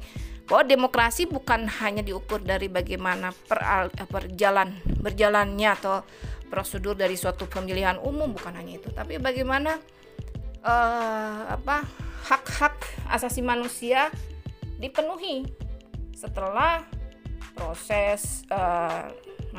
bahwa 0.49 0.65
demokrasi 0.65 1.29
bukan 1.29 1.69
hanya 1.69 2.01
diukur 2.01 2.41
dari 2.41 2.65
bagaimana 2.65 3.29
per, 3.29 3.93
perjalan 4.09 4.73
berjalannya 4.97 5.69
atau 5.77 6.01
prosedur 6.49 6.97
dari 6.97 7.13
suatu 7.13 7.45
pemilihan 7.45 8.01
umum 8.01 8.33
bukan 8.33 8.57
hanya 8.57 8.81
itu, 8.81 8.89
tapi 8.89 9.21
bagaimana 9.21 9.77
uh, 10.65 11.53
apa 11.53 11.85
hak-hak 12.25 12.81
asasi 13.13 13.45
manusia 13.45 14.09
dipenuhi 14.81 15.45
setelah 16.17 16.81
proses 17.53 18.43
uh, 18.49 19.07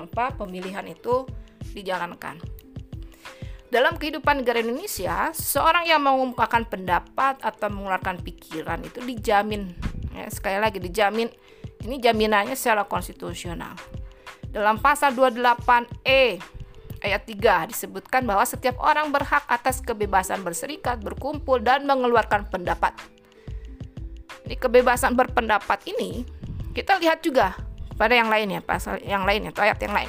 apa 0.09 0.33
pemilihan 0.37 0.85
itu 0.89 1.29
dijalankan. 1.77 2.41
Dalam 3.71 3.95
kehidupan 3.95 4.43
negara 4.43 4.59
Indonesia, 4.59 5.31
seorang 5.31 5.87
yang 5.87 6.03
mengungkapkan 6.03 6.67
pendapat 6.67 7.39
atau 7.39 7.71
mengeluarkan 7.71 8.19
pikiran 8.19 8.83
itu 8.83 8.99
dijamin, 8.99 9.71
ya, 10.11 10.27
sekali 10.27 10.59
lagi 10.59 10.83
dijamin, 10.83 11.31
ini 11.87 12.03
jaminannya 12.03 12.59
secara 12.59 12.83
konstitusional. 12.83 13.79
Dalam 14.51 14.83
pasal 14.83 15.15
28E 15.15 16.43
ayat 17.07 17.23
3 17.23 17.71
disebutkan 17.71 18.27
bahwa 18.27 18.43
setiap 18.43 18.75
orang 18.83 19.15
berhak 19.15 19.47
atas 19.47 19.79
kebebasan 19.79 20.43
berserikat, 20.43 20.99
berkumpul, 20.99 21.63
dan 21.63 21.87
mengeluarkan 21.87 22.51
pendapat. 22.51 22.91
Ini 24.51 24.59
kebebasan 24.59 25.15
berpendapat 25.15 25.87
ini 25.87 26.27
kita 26.75 26.99
lihat 26.99 27.23
juga 27.23 27.55
pada 28.01 28.17
yang 28.17 28.33
lainnya, 28.33 28.65
pasal 28.65 28.97
yang 29.05 29.29
lainnya 29.29 29.53
atau 29.53 29.61
ayat 29.61 29.77
yang 29.85 29.93
lain. 29.93 30.09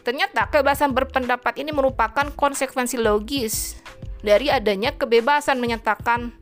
Ternyata 0.00 0.48
kebebasan 0.48 0.96
berpendapat 0.96 1.60
ini 1.60 1.68
merupakan 1.68 2.32
konsekuensi 2.32 2.96
logis 2.96 3.76
dari 4.24 4.48
adanya 4.48 4.96
kebebasan 4.96 5.60
menyatakan 5.60 6.32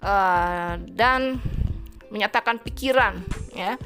uh, 0.00 0.80
dan 0.88 1.36
menyatakan 2.08 2.56
pikiran, 2.64 3.20
ya 3.52 3.76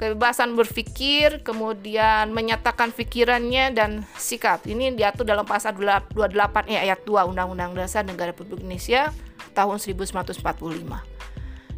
kebebasan 0.00 0.56
berpikir, 0.56 1.44
kemudian 1.44 2.32
menyatakan 2.32 2.88
pikirannya 2.88 3.76
dan 3.76 4.08
sikap. 4.16 4.64
Ini 4.64 4.96
diatur 4.96 5.28
dalam 5.28 5.44
pasal 5.44 5.76
28 5.76 6.16
eh, 6.72 6.80
ayat 6.88 7.04
2 7.04 7.28
Undang-Undang 7.28 7.76
Dasar 7.76 8.08
Negara 8.08 8.32
Republik 8.32 8.64
Indonesia 8.64 9.12
tahun 9.52 9.76
1945. 9.76 11.09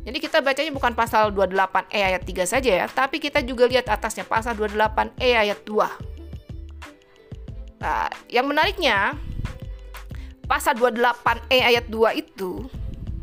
Jadi 0.02 0.18
kita 0.18 0.42
bacanya 0.42 0.74
bukan 0.74 0.98
pasal 0.98 1.30
28E 1.30 2.02
ayat 2.02 2.26
3 2.26 2.42
saja 2.42 2.70
ya, 2.82 2.90
tapi 2.90 3.22
kita 3.22 3.38
juga 3.46 3.70
lihat 3.70 3.86
atasnya 3.86 4.26
pasal 4.26 4.58
28E 4.58 5.30
ayat 5.38 5.62
2. 5.62 7.78
Nah, 7.82 8.10
yang 8.26 8.50
menariknya 8.50 9.14
pasal 10.50 10.74
28E 10.74 11.62
ayat 11.62 11.86
2 11.86 12.18
itu 12.18 12.66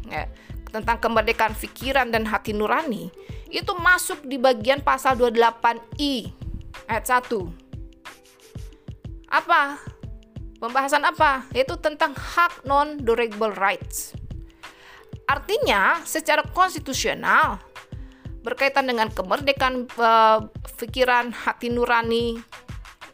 ya, 0.07 0.31
tentang 0.71 1.03
kemerdekaan 1.03 1.51
pikiran 1.59 2.15
dan 2.15 2.23
hati 2.23 2.55
nurani 2.55 3.11
itu 3.51 3.75
masuk 3.75 4.23
di 4.23 4.39
bagian 4.39 4.79
pasal 4.79 5.19
28I 5.19 6.31
ayat 6.87 7.27
1. 7.27 7.67
Apa? 9.29 9.77
Pembahasan 10.59 11.07
apa? 11.07 11.47
Itu 11.55 11.79
tentang 11.79 12.11
hak 12.15 12.67
non-durable 12.67 13.55
rights. 13.55 14.11
Artinya, 15.29 16.01
secara 16.09 16.41
konstitusional 16.41 17.61
berkaitan 18.41 18.89
dengan 18.89 19.13
kemerdekaan 19.13 19.85
uh, 19.99 20.49
pikiran 20.81 21.29
hati 21.29 21.69
nurani 21.69 22.39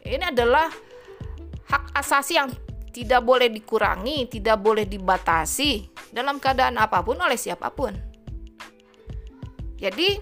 ini 0.06 0.24
adalah 0.24 0.70
hak 1.66 1.84
asasi 1.98 2.38
yang 2.38 2.48
tidak 2.94 3.20
boleh 3.20 3.52
dikurangi, 3.52 4.30
tidak 4.32 4.62
boleh 4.62 4.88
dibatasi 4.88 5.84
dalam 6.14 6.40
keadaan 6.40 6.80
apa 6.80 7.04
pun 7.04 7.20
oleh 7.20 7.36
siapa 7.36 7.68
pun. 7.68 7.92
Jadi, 9.76 10.16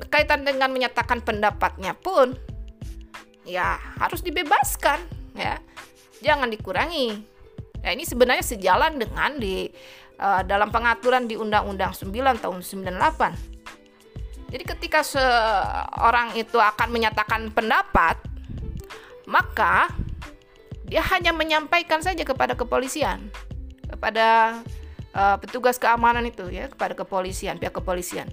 berkaitan 0.00 0.48
dengan 0.48 0.72
menyatakan 0.72 1.20
pendapatnya 1.20 1.92
pun 1.92 2.32
ya 3.44 3.76
harus 4.00 4.24
dibebaskan 4.24 5.04
ya. 5.36 5.60
Jangan 6.24 6.48
dikurangi. 6.48 7.20
Nah, 7.84 7.92
ini 7.92 8.08
sebenarnya 8.08 8.40
sejalan 8.40 8.96
dengan 8.96 9.36
di 9.36 9.68
uh, 10.18 10.42
dalam 10.46 10.70
pengaturan 10.70 11.26
di 11.26 11.34
Undang-Undang 11.38 11.92
9 11.94 12.42
tahun 12.42 12.60
98. 12.62 13.54
Jadi 14.54 14.64
ketika 14.70 15.02
seorang 15.02 16.38
itu 16.38 16.62
akan 16.62 16.88
menyatakan 16.94 17.50
pendapat, 17.50 18.14
maka 19.26 19.90
dia 20.86 21.02
hanya 21.10 21.34
menyampaikan 21.34 21.98
saja 21.98 22.22
kepada 22.22 22.54
kepolisian, 22.54 23.18
kepada 23.90 24.60
uh, 25.10 25.36
petugas 25.42 25.74
keamanan 25.80 26.22
itu 26.28 26.46
ya, 26.54 26.70
kepada 26.70 26.94
kepolisian, 26.94 27.58
pihak 27.58 27.74
kepolisian. 27.74 28.30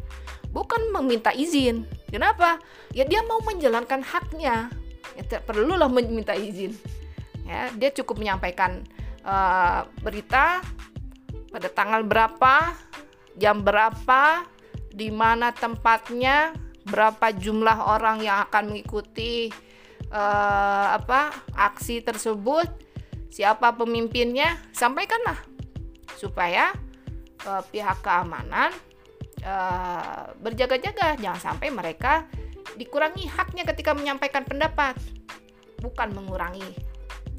Bukan 0.51 0.91
meminta 0.93 1.31
izin. 1.31 1.87
Kenapa? 2.11 2.59
Ya 2.91 3.07
dia 3.07 3.23
mau 3.23 3.39
menjalankan 3.41 4.03
haknya. 4.03 4.67
Ya 5.15 5.21
tidak 5.25 5.47
perlulah 5.47 5.87
meminta 5.87 6.35
izin. 6.35 6.75
Ya, 7.47 7.71
dia 7.75 7.89
cukup 7.91 8.19
menyampaikan 8.21 8.83
uh, 9.25 9.87
berita 10.03 10.61
pada 11.51 11.67
tanggal 11.67 12.01
berapa, 12.07 12.71
jam 13.35 13.59
berapa, 13.61 14.47
di 14.91 15.11
mana 15.11 15.51
tempatnya, 15.51 16.55
berapa 16.87 17.35
jumlah 17.35 17.77
orang 17.91 18.23
yang 18.23 18.47
akan 18.47 18.71
mengikuti 18.71 19.51
uh, 20.09 20.95
apa 20.95 21.35
aksi 21.53 22.01
tersebut, 22.01 22.71
siapa 23.27 23.75
pemimpinnya, 23.75 24.55
sampaikanlah 24.71 25.37
supaya 26.15 26.71
uh, 27.43 27.61
pihak 27.67 27.99
keamanan 27.99 28.71
uh, 29.43 30.31
berjaga-jaga, 30.39 31.19
jangan 31.19 31.51
sampai 31.53 31.67
mereka 31.67 32.25
dikurangi 32.79 33.27
haknya 33.27 33.67
ketika 33.67 33.91
menyampaikan 33.91 34.47
pendapat, 34.47 34.95
bukan 35.83 36.15
mengurangi 36.15 36.71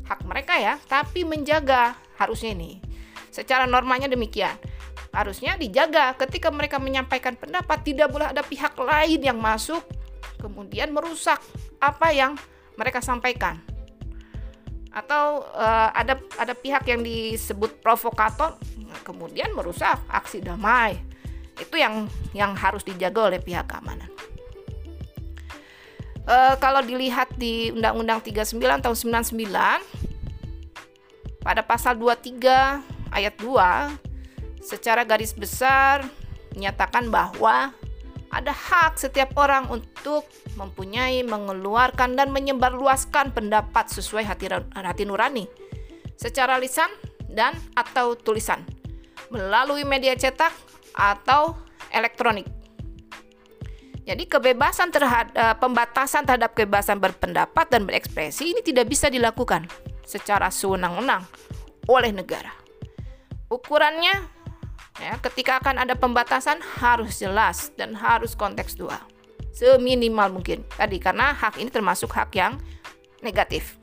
hak 0.05 0.20
mereka 0.29 0.61
ya, 0.61 0.77
tapi 0.85 1.25
menjaga 1.25 1.96
harusnya 2.20 2.53
ini 2.53 2.92
Secara 3.33 3.64
normanya 3.64 4.12
demikian. 4.12 4.53
Harusnya 5.09 5.57
dijaga 5.57 6.12
ketika 6.21 6.53
mereka 6.53 6.77
menyampaikan 6.77 7.33
pendapat 7.33 7.81
tidak 7.81 8.12
boleh 8.12 8.29
ada 8.29 8.45
pihak 8.45 8.77
lain 8.77 9.25
yang 9.25 9.40
masuk 9.40 9.81
kemudian 10.37 10.92
merusak 10.92 11.40
apa 11.81 12.12
yang 12.12 12.37
mereka 12.77 13.01
sampaikan. 13.01 13.57
Atau 14.92 15.49
uh, 15.57 15.88
ada 15.97 16.21
ada 16.37 16.53
pihak 16.53 16.85
yang 16.85 17.01
disebut 17.01 17.81
provokator 17.81 18.61
kemudian 19.01 19.57
merusak 19.57 19.97
aksi 20.12 20.45
damai. 20.45 21.01
Itu 21.57 21.81
yang 21.81 22.05
yang 22.37 22.53
harus 22.53 22.85
dijaga 22.85 23.33
oleh 23.33 23.40
pihak 23.40 23.64
keamanan. 23.68 24.09
E, 26.23 26.37
kalau 26.62 26.79
dilihat 26.81 27.35
di 27.37 27.68
Undang-Undang 27.75 28.23
39 28.25 28.81
tahun 28.81 28.97
99 29.35 29.42
pada 31.42 31.66
pasal 31.66 31.99
23 31.99 32.92
ayat 33.12 33.37
2 33.38 34.64
secara 34.64 35.05
garis 35.05 35.37
besar 35.37 36.05
menyatakan 36.57 37.09
bahwa 37.09 37.72
ada 38.33 38.53
hak 38.53 38.96
setiap 38.96 39.37
orang 39.37 39.68
untuk 39.68 40.25
mempunyai, 40.57 41.20
mengeluarkan 41.20 42.16
dan 42.16 42.33
menyebarluaskan 42.33 43.37
pendapat 43.37 43.92
sesuai 43.92 44.25
hati, 44.25 44.48
hati 44.72 45.05
nurani 45.05 45.44
secara 46.16 46.57
lisan 46.57 46.88
dan 47.29 47.53
atau 47.77 48.16
tulisan 48.16 48.64
melalui 49.29 49.85
media 49.85 50.16
cetak 50.16 50.53
atau 50.96 51.57
elektronik. 51.92 52.48
Jadi 54.03 54.27
kebebasan 54.27 54.90
terhadap 54.90 55.33
eh, 55.37 55.57
pembatasan 55.57 56.27
terhadap 56.27 56.57
kebebasan 56.57 56.98
berpendapat 56.98 57.70
dan 57.70 57.87
berekspresi 57.87 58.51
ini 58.51 58.61
tidak 58.64 58.90
bisa 58.90 59.07
dilakukan 59.07 59.68
secara 60.03 60.51
sewenang-wenang 60.51 61.22
oleh 61.87 62.11
negara. 62.11 62.62
Ukurannya 63.53 64.17
ya, 64.97 65.12
ketika 65.21 65.61
akan 65.61 65.85
ada 65.85 65.93
pembatasan 65.93 66.65
harus 66.81 67.21
jelas 67.21 67.69
dan 67.77 67.93
harus 67.93 68.33
kontekstual 68.33 69.12
seminimal 69.53 70.41
mungkin 70.41 70.65
tadi 70.73 70.97
karena 70.97 71.37
hak 71.37 71.61
ini 71.61 71.69
termasuk 71.69 72.09
hak 72.17 72.33
yang 72.33 72.57
negatif. 73.21 73.77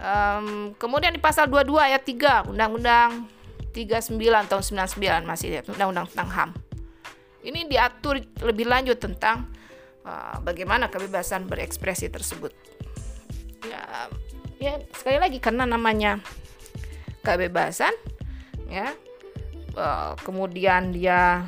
Um, 0.00 0.72
kemudian 0.80 1.12
di 1.12 1.20
pasal 1.20 1.44
22 1.52 1.76
ayat 1.76 2.02
3 2.08 2.48
Undang-Undang 2.48 3.28
39 3.76 4.16
tahun 4.48 4.64
99 4.96 5.28
masih 5.28 5.60
Undang-Undang 5.68 6.08
tentang 6.08 6.28
HAM. 6.32 6.50
Ini 7.44 7.68
diatur 7.68 8.16
lebih 8.40 8.64
lanjut 8.64 8.96
tentang 8.96 9.52
uh, 10.08 10.40
bagaimana 10.40 10.88
kebebasan 10.88 11.44
berekspresi 11.44 12.08
tersebut. 12.08 12.56
Ya, 13.68 14.08
ya 14.56 14.72
sekali 14.96 15.20
lagi 15.20 15.36
karena 15.36 15.68
namanya 15.68 16.24
kebebasan 17.22 17.92
ya. 18.68 18.94
Uh, 19.70 20.18
kemudian 20.26 20.90
dia 20.90 21.46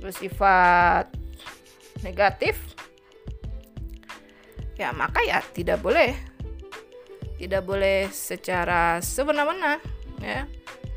bersifat 0.00 1.08
negatif. 2.04 2.60
Ya 4.74 4.90
maka 4.90 5.22
ya 5.22 5.38
tidak 5.54 5.84
boleh 5.84 6.16
tidak 7.38 7.62
boleh 7.66 8.08
secara 8.10 8.98
semena-mena 9.04 9.78
ya. 10.18 10.48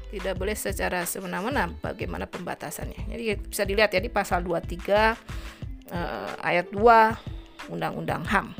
Tidak 0.08 0.39
boleh 0.39 0.56
secara 0.56 1.04
semena-mena 1.04 1.67
bagaimana 1.84 2.24
pembatasannya. 2.24 3.12
Jadi 3.12 3.24
bisa 3.43 3.67
dilihat 3.67 3.91
ya 3.91 4.00
di 4.00 4.08
pasal 4.08 4.39
23 4.39 5.91
eh, 5.91 6.32
ayat 6.39 6.72
2 6.72 7.67
Undang-Undang 7.67 8.24
HAM 8.24 8.56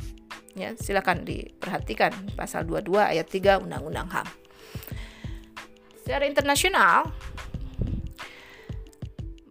ya 0.60 0.76
silakan 0.76 1.24
diperhatikan. 1.24 2.12
Pasal 2.36 2.68
22 2.68 3.00
ayat 3.00 3.28
3 3.32 3.64
Undang-Undang 3.64 4.10
HAM 4.12 4.28
secara 6.08 6.24
internasional 6.24 7.12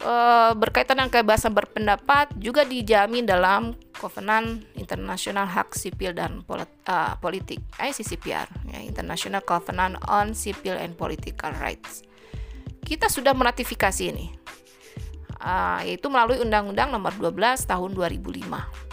Eh, 0.07 0.53
berkaitan 0.55 1.03
dengan 1.03 1.11
kebebasan 1.11 1.51
berpendapat 1.51 2.31
juga 2.39 2.63
dijamin 2.63 3.27
dalam 3.27 3.75
Kovenan 3.99 4.63
Internasional 4.79 5.51
Hak 5.51 5.75
Sipil 5.75 6.15
dan 6.15 6.47
uh, 6.47 7.17
Politik 7.19 7.59
ICCPR, 7.75 8.47
ya, 8.71 8.87
International 8.87 9.43
Covenant 9.43 9.99
on 10.07 10.31
Civil 10.31 10.79
and 10.79 10.95
Political 10.95 11.59
Rights. 11.59 12.07
Kita 12.87 13.11
sudah 13.11 13.35
meratifikasi 13.35 14.15
ini, 14.15 14.31
yaitu 15.83 16.07
melalui 16.07 16.39
Undang-Undang 16.39 16.95
Nomor 16.95 17.17
12 17.19 17.67
Tahun 17.67 17.91
2005. 17.91 18.86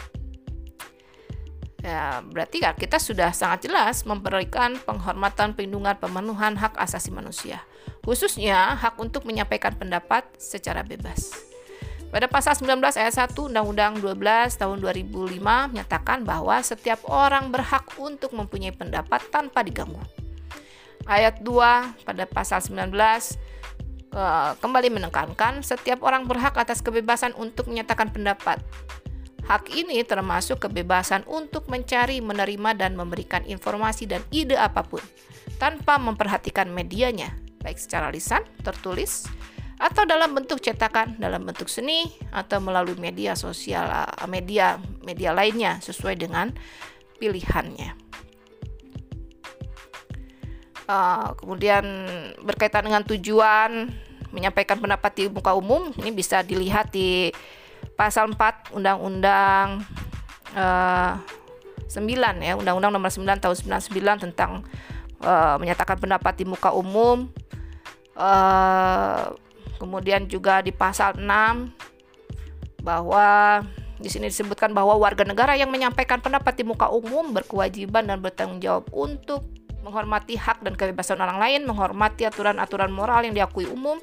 Ya, 1.83 2.23
berarti 2.23 2.63
kan 2.63 2.79
kita 2.79 2.95
sudah 2.95 3.35
sangat 3.35 3.67
jelas 3.67 4.07
memberikan 4.07 4.79
penghormatan, 4.87 5.51
perlindungan, 5.51 5.99
pemenuhan 5.99 6.55
hak 6.55 6.79
asasi 6.79 7.11
manusia 7.11 7.59
khususnya 8.03 8.75
hak 8.75 8.99
untuk 8.99 9.23
menyampaikan 9.23 9.71
pendapat 9.75 10.27
secara 10.35 10.83
bebas. 10.83 11.31
Pada 12.11 12.29
pasal 12.29 12.53
19 12.53 12.77
ayat 12.99 13.15
1 13.31 13.33
Undang-Undang 13.33 14.03
12 14.03 14.59
tahun 14.59 14.77
2005 14.83 15.39
menyatakan 15.73 16.21
bahwa 16.21 16.59
setiap 16.61 17.01
orang 17.09 17.49
berhak 17.49 17.89
untuk 17.97 18.35
mempunyai 18.37 18.75
pendapat 18.75 19.23
tanpa 19.33 19.65
diganggu. 19.65 19.97
Ayat 21.09 21.41
2 21.41 22.05
pada 22.05 22.23
pasal 22.29 22.61
19 22.61 22.93
kembali 24.61 24.93
menekankan 24.93 25.65
setiap 25.65 26.05
orang 26.05 26.29
berhak 26.29 26.53
atas 26.53 26.85
kebebasan 26.85 27.33
untuk 27.33 27.65
menyatakan 27.65 28.13
pendapat. 28.13 28.61
Hak 29.43 29.75
ini 29.75 29.99
termasuk 30.07 30.63
kebebasan 30.63 31.27
untuk 31.27 31.67
mencari, 31.67 32.23
menerima, 32.23 32.79
dan 32.79 32.95
memberikan 32.95 33.43
informasi 33.43 34.07
dan 34.07 34.23
ide 34.31 34.55
apa 34.55 34.87
pun 34.87 35.03
tanpa 35.59 35.99
memperhatikan 35.99 36.71
medianya, 36.71 37.35
baik 37.59 37.75
secara 37.75 38.07
lisan, 38.07 38.43
tertulis, 38.63 39.27
atau 39.83 40.07
dalam 40.07 40.31
bentuk 40.31 40.63
cetakan, 40.63 41.19
dalam 41.19 41.43
bentuk 41.43 41.67
seni, 41.67 42.07
atau 42.31 42.63
melalui 42.63 42.95
media 42.95 43.35
sosial, 43.35 43.83
eh, 43.91 44.27
media 44.31 44.79
media 45.03 45.35
lainnya 45.35 45.83
sesuai 45.83 46.15
dengan 46.19 46.55
pilihannya. 47.19 47.99
Uh, 50.83 51.31
kemudian 51.39 51.79
berkaitan 52.43 52.83
dengan 52.83 53.07
tujuan 53.07 53.87
menyampaikan 54.35 54.75
pendapat 54.83 55.15
di 55.15 55.23
muka 55.31 55.55
umum, 55.55 55.95
ini 55.95 56.11
bisa 56.11 56.43
dilihat 56.43 56.91
di 56.91 57.31
pasal 57.93 58.31
4 58.31 58.75
Undang-Undang 58.75 59.83
uh, 60.55 61.13
9 61.87 62.41
ya, 62.41 62.53
Undang-Undang 62.57 62.91
Nomor 62.93 63.11
9 63.11 63.25
Tahun 63.37 63.55
99 63.79 64.25
tentang 64.29 64.65
uh, 65.21 65.55
menyatakan 65.61 65.99
pendapat 66.01 66.33
di 66.41 66.45
muka 66.49 66.73
umum. 66.73 67.29
Uh, 68.13 69.33
kemudian 69.81 70.29
juga 70.29 70.61
di 70.61 70.69
pasal 70.69 71.17
6 71.17 71.25
bahwa 72.85 73.61
di 74.03 74.11
sini 74.11 74.27
disebutkan 74.27 74.75
bahwa 74.75 74.99
warga 74.99 75.23
negara 75.23 75.55
yang 75.55 75.71
menyampaikan 75.71 76.19
pendapat 76.19 76.59
di 76.59 76.63
muka 76.67 76.91
umum 76.91 77.31
berkewajiban 77.31 78.03
dan 78.03 78.19
bertanggung 78.19 78.59
jawab 78.59 78.85
untuk 78.91 79.47
menghormati 79.83 80.39
hak 80.39 80.63
dan 80.63 80.75
kebebasan 80.75 81.19
orang 81.19 81.39
lain, 81.39 81.61
menghormati 81.67 82.27
aturan-aturan 82.27 82.91
moral 82.91 83.23
yang 83.27 83.35
diakui 83.35 83.67
umum, 83.67 83.99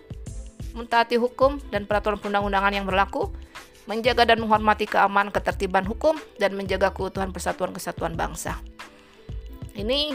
mentaati 0.76 1.16
hukum 1.16 1.60
dan 1.72 1.88
peraturan 1.88 2.20
perundang-undangan 2.20 2.72
yang 2.72 2.84
berlaku, 2.88 3.32
menjaga 3.90 4.22
dan 4.22 4.38
menghormati 4.38 4.86
keamanan 4.86 5.34
ketertiban 5.34 5.82
hukum, 5.82 6.14
dan 6.38 6.54
menjaga 6.54 6.94
keutuhan 6.94 7.34
persatuan 7.34 7.74
kesatuan 7.74 8.14
bangsa. 8.14 8.54
Ini 9.74 10.14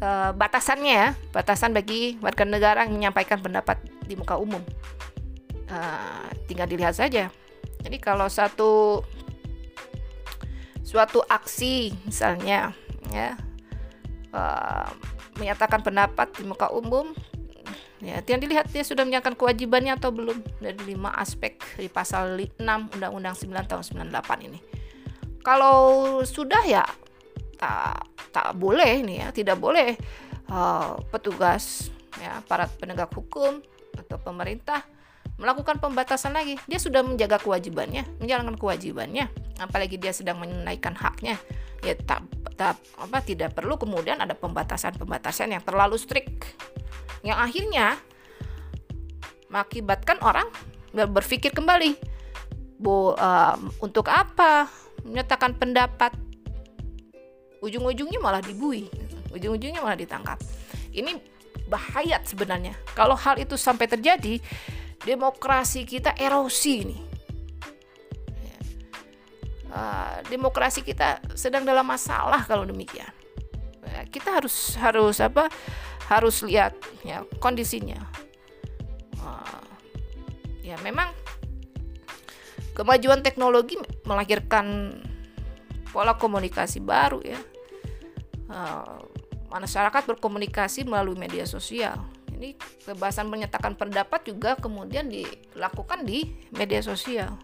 uh, 0.00 0.32
batasannya 0.32 0.94
ya, 0.96 1.08
batasan 1.28 1.76
bagi 1.76 2.16
warga 2.24 2.48
negara 2.48 2.88
yang 2.88 2.96
menyampaikan 2.96 3.44
pendapat 3.44 3.76
di 4.08 4.16
muka 4.16 4.40
umum. 4.40 4.64
Uh, 5.68 6.32
tinggal 6.48 6.64
dilihat 6.64 6.96
saja. 6.96 7.28
Jadi 7.84 8.00
kalau 8.00 8.24
satu 8.32 9.04
suatu 10.80 11.20
aksi 11.28 11.92
misalnya 12.08 12.72
ya 13.12 13.36
uh, 14.32 14.88
menyatakan 15.36 15.84
pendapat 15.84 16.32
di 16.36 16.44
muka 16.48 16.72
umum 16.72 17.12
ya 18.04 18.20
tinggal 18.20 18.44
dilihat 18.44 18.68
dia 18.68 18.84
sudah 18.84 19.02
menyatakan 19.08 19.32
kewajibannya 19.32 19.96
atau 19.96 20.12
belum 20.12 20.44
dari 20.60 20.94
lima 20.94 21.10
aspek 21.16 21.56
di 21.80 21.88
pasal 21.88 22.36
6 22.36 22.60
Undang-Undang 22.60 23.34
9 23.34 23.70
tahun 23.70 23.82
98 24.12 24.46
ini. 24.46 24.60
Kalau 25.40 26.20
sudah 26.24 26.62
ya 26.68 26.84
tak 27.56 28.08
tak 28.34 28.52
boleh 28.58 29.00
nih 29.00 29.16
ya, 29.24 29.28
tidak 29.30 29.56
boleh 29.60 29.94
uh, 30.50 30.98
petugas 31.08 31.90
ya 32.18 32.40
para 32.44 32.68
penegak 32.68 33.10
hukum 33.14 33.62
atau 33.94 34.16
pemerintah 34.18 34.82
melakukan 35.38 35.82
pembatasan 35.82 36.34
lagi. 36.34 36.58
Dia 36.70 36.78
sudah 36.78 37.02
menjaga 37.02 37.40
kewajibannya, 37.42 38.06
menjalankan 38.22 38.56
kewajibannya, 38.58 39.28
apalagi 39.58 39.98
dia 39.98 40.14
sedang 40.14 40.38
menunaikan 40.40 40.94
haknya. 40.94 41.38
Ya 41.84 41.94
tak, 41.98 42.24
tak 42.56 42.80
apa 42.96 43.18
tidak 43.20 43.52
perlu 43.52 43.76
kemudian 43.76 44.22
ada 44.22 44.32
pembatasan-pembatasan 44.32 45.52
yang 45.52 45.62
terlalu 45.62 46.00
strict. 46.00 46.48
Yang 47.24 47.38
akhirnya 47.40 47.86
mengakibatkan 49.52 50.18
orang 50.22 50.48
berpikir 50.94 51.52
kembali, 51.52 52.14
Bo, 52.78 53.14
uh, 53.14 53.56
untuk 53.80 54.10
apa 54.10 54.66
menyatakan 55.04 55.54
pendapat 55.54 56.16
ujung-ujungnya 57.64 58.20
malah 58.20 58.44
dibui 58.44 58.88
ujung-ujungnya 59.32 59.80
malah 59.80 59.96
ditangkap 59.96 60.36
ini 60.92 61.16
bahaya 61.64 62.20
sebenarnya 62.24 62.76
kalau 62.92 63.16
hal 63.16 63.40
itu 63.40 63.56
sampai 63.56 63.88
terjadi 63.88 64.40
demokrasi 65.04 65.84
kita 65.84 66.16
erosi 66.16 66.72
ini 66.84 66.98
uh, 69.74 70.22
demokrasi 70.30 70.86
kita 70.86 71.18
sedang 71.34 71.66
dalam 71.66 71.84
masalah 71.84 72.46
kalau 72.46 72.62
demikian. 72.64 73.10
Kita 74.08 74.40
harus 74.40 74.74
harus 74.78 75.18
apa? 75.18 75.50
Harus 76.06 76.42
lihat 76.46 76.78
ya 77.02 77.26
kondisinya. 77.42 77.98
Uh, 79.18 79.66
ya 80.62 80.78
memang 80.82 81.10
kemajuan 82.74 83.22
teknologi 83.22 83.78
melahirkan 84.06 84.98
pola 85.90 86.16
komunikasi 86.18 86.82
baru 86.82 87.22
ya. 87.22 87.40
Uh, 88.50 89.02
masyarakat 89.54 90.02
berkomunikasi 90.10 90.82
melalui 90.82 91.14
media 91.14 91.46
sosial 91.46 92.02
ini 92.44 92.50
kebebasan 92.84 93.32
menyatakan 93.32 93.72
pendapat 93.72 94.28
juga 94.28 94.52
kemudian 94.60 95.08
dilakukan 95.08 96.04
di 96.04 96.28
media 96.52 96.84
sosial. 96.84 97.40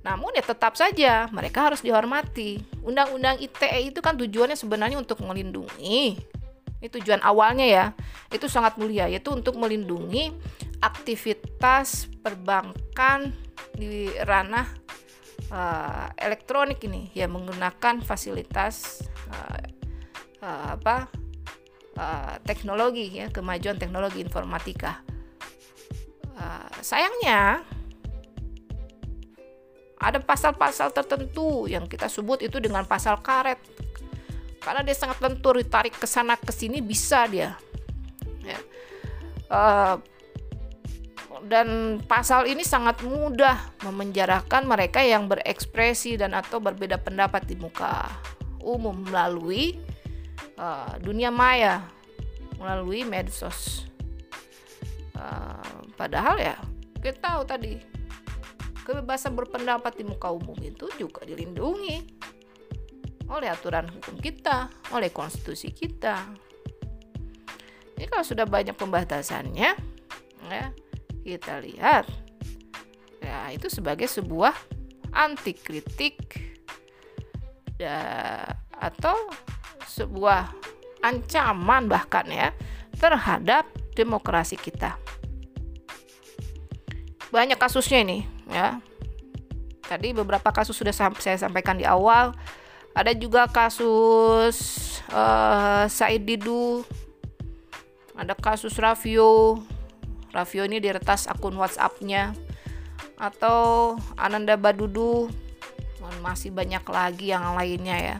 Namun 0.00 0.32
ya 0.32 0.40
tetap 0.40 0.72
saja 0.72 1.28
mereka 1.28 1.68
harus 1.68 1.84
dihormati. 1.84 2.64
Undang-undang 2.80 3.36
ITE 3.44 3.92
itu 3.92 4.00
kan 4.00 4.16
tujuannya 4.16 4.56
sebenarnya 4.56 4.96
untuk 4.96 5.20
melindungi. 5.20 6.16
Ini 6.80 6.88
tujuan 6.88 7.20
awalnya 7.20 7.66
ya. 7.68 7.84
Itu 8.32 8.48
sangat 8.48 8.80
mulia 8.80 9.04
yaitu 9.04 9.28
untuk 9.36 9.60
melindungi 9.60 10.32
aktivitas 10.80 12.08
perbankan 12.24 13.36
di 13.76 14.08
ranah 14.24 14.64
uh, 15.52 16.08
elektronik 16.16 16.80
ini. 16.88 17.12
Ya 17.12 17.28
menggunakan 17.28 18.00
fasilitas 18.00 19.04
uh, 19.28 19.60
uh, 20.40 20.78
apa 20.78 21.27
uh, 21.98 22.38
teknologi 22.46 23.18
ya 23.18 23.26
kemajuan 23.28 23.76
teknologi 23.76 24.22
informatika. 24.22 25.02
Uh, 26.38 26.70
sayangnya 26.78 27.66
ada 29.98 30.22
pasal-pasal 30.22 30.94
tertentu 30.94 31.66
yang 31.66 31.90
kita 31.90 32.06
sebut 32.06 32.46
itu 32.46 32.62
dengan 32.62 32.86
pasal 32.86 33.18
karet. 33.18 33.58
Karena 34.62 34.86
dia 34.86 34.94
sangat 34.94 35.18
lentur 35.18 35.58
ditarik 35.58 35.98
ke 35.98 36.06
sana 36.06 36.38
ke 36.38 36.54
sini 36.54 36.78
bisa 36.78 37.26
dia. 37.26 37.58
Ya. 38.46 38.58
uh, 39.50 39.98
dan 41.46 41.98
pasal 42.06 42.50
ini 42.50 42.66
sangat 42.66 43.02
mudah 43.06 43.78
memenjarakan 43.86 44.66
mereka 44.66 45.04
yang 45.04 45.30
berekspresi 45.30 46.18
dan 46.18 46.34
atau 46.34 46.58
berbeda 46.58 46.98
pendapat 46.98 47.46
di 47.46 47.54
muka 47.54 48.10
umum 48.58 49.06
melalui 49.06 49.78
uh, 50.58 50.98
dunia 50.98 51.30
maya, 51.30 51.86
melalui 52.58 53.06
medsos. 53.06 53.86
Uh, 55.14 55.86
padahal 55.98 56.38
ya 56.38 56.54
kita 57.02 57.18
tahu 57.18 57.42
tadi 57.42 57.74
kebebasan 58.86 59.34
berpendapat 59.34 59.98
di 59.98 60.04
muka 60.06 60.30
umum 60.30 60.54
itu 60.62 60.86
juga 60.94 61.26
dilindungi 61.26 62.02
oleh 63.28 63.50
aturan 63.50 63.84
hukum 63.90 64.16
kita, 64.18 64.72
oleh 64.94 65.12
konstitusi 65.12 65.70
kita. 65.74 66.22
Ini 67.98 68.06
kalau 68.08 68.24
sudah 68.24 68.46
banyak 68.48 68.78
pembatasannya, 68.78 69.70
ya 70.48 70.66
kita 71.26 71.60
lihat 71.60 72.08
ya 73.20 73.52
itu 73.52 73.68
sebagai 73.68 74.08
sebuah 74.08 74.56
anti 75.12 75.52
kritik 75.52 76.40
ya, 77.76 78.00
atau 78.72 79.28
sebuah 79.88 80.52
ancaman 81.00 81.88
bahkan 81.88 82.26
ya 82.28 82.52
terhadap 82.98 83.64
demokrasi 83.96 84.60
kita. 84.60 84.94
Banyak 87.32 87.58
kasusnya 87.60 88.04
ini 88.04 88.18
ya. 88.52 88.80
Tadi 89.88 90.12
beberapa 90.12 90.52
kasus 90.52 90.76
sudah 90.76 90.92
saya 90.92 91.40
sampaikan 91.40 91.80
di 91.80 91.88
awal. 91.88 92.36
Ada 92.92 93.14
juga 93.16 93.46
kasus 93.48 94.56
uh, 95.08 95.86
Said 95.86 96.26
Didu, 96.26 96.82
ada 98.18 98.34
kasus 98.34 98.74
Rafio, 98.76 99.62
Rafio 100.34 100.66
ini 100.66 100.82
diretas 100.82 101.30
akun 101.30 101.54
WhatsApp-nya 101.54 102.34
atau 103.16 103.94
Ananda 104.18 104.58
Badudu 104.58 105.30
masih 106.22 106.50
banyak 106.50 106.82
lagi 106.88 107.30
yang 107.30 107.54
lainnya 107.54 107.96
ya 107.98 108.16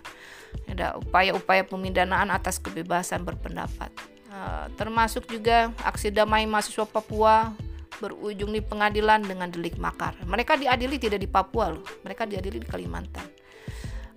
ada 0.69 0.97
upaya-upaya 1.01 1.65
pemindanaan 1.65 2.29
atas 2.31 2.61
kebebasan 2.61 3.25
berpendapat. 3.25 3.91
Uh, 4.29 4.69
termasuk 4.77 5.25
juga 5.27 5.73
aksi 5.83 6.13
damai 6.13 6.45
mahasiswa 6.45 6.85
Papua 6.85 7.57
berujung 7.99 8.55
di 8.55 8.63
pengadilan 8.63 9.25
dengan 9.25 9.51
delik 9.51 9.81
makar. 9.81 10.15
Mereka 10.23 10.61
diadili 10.61 11.01
tidak 11.01 11.25
di 11.25 11.29
Papua 11.31 11.75
loh 11.75 11.85
mereka 12.05 12.29
diadili 12.29 12.63
di 12.63 12.69
Kalimantan. 12.69 13.27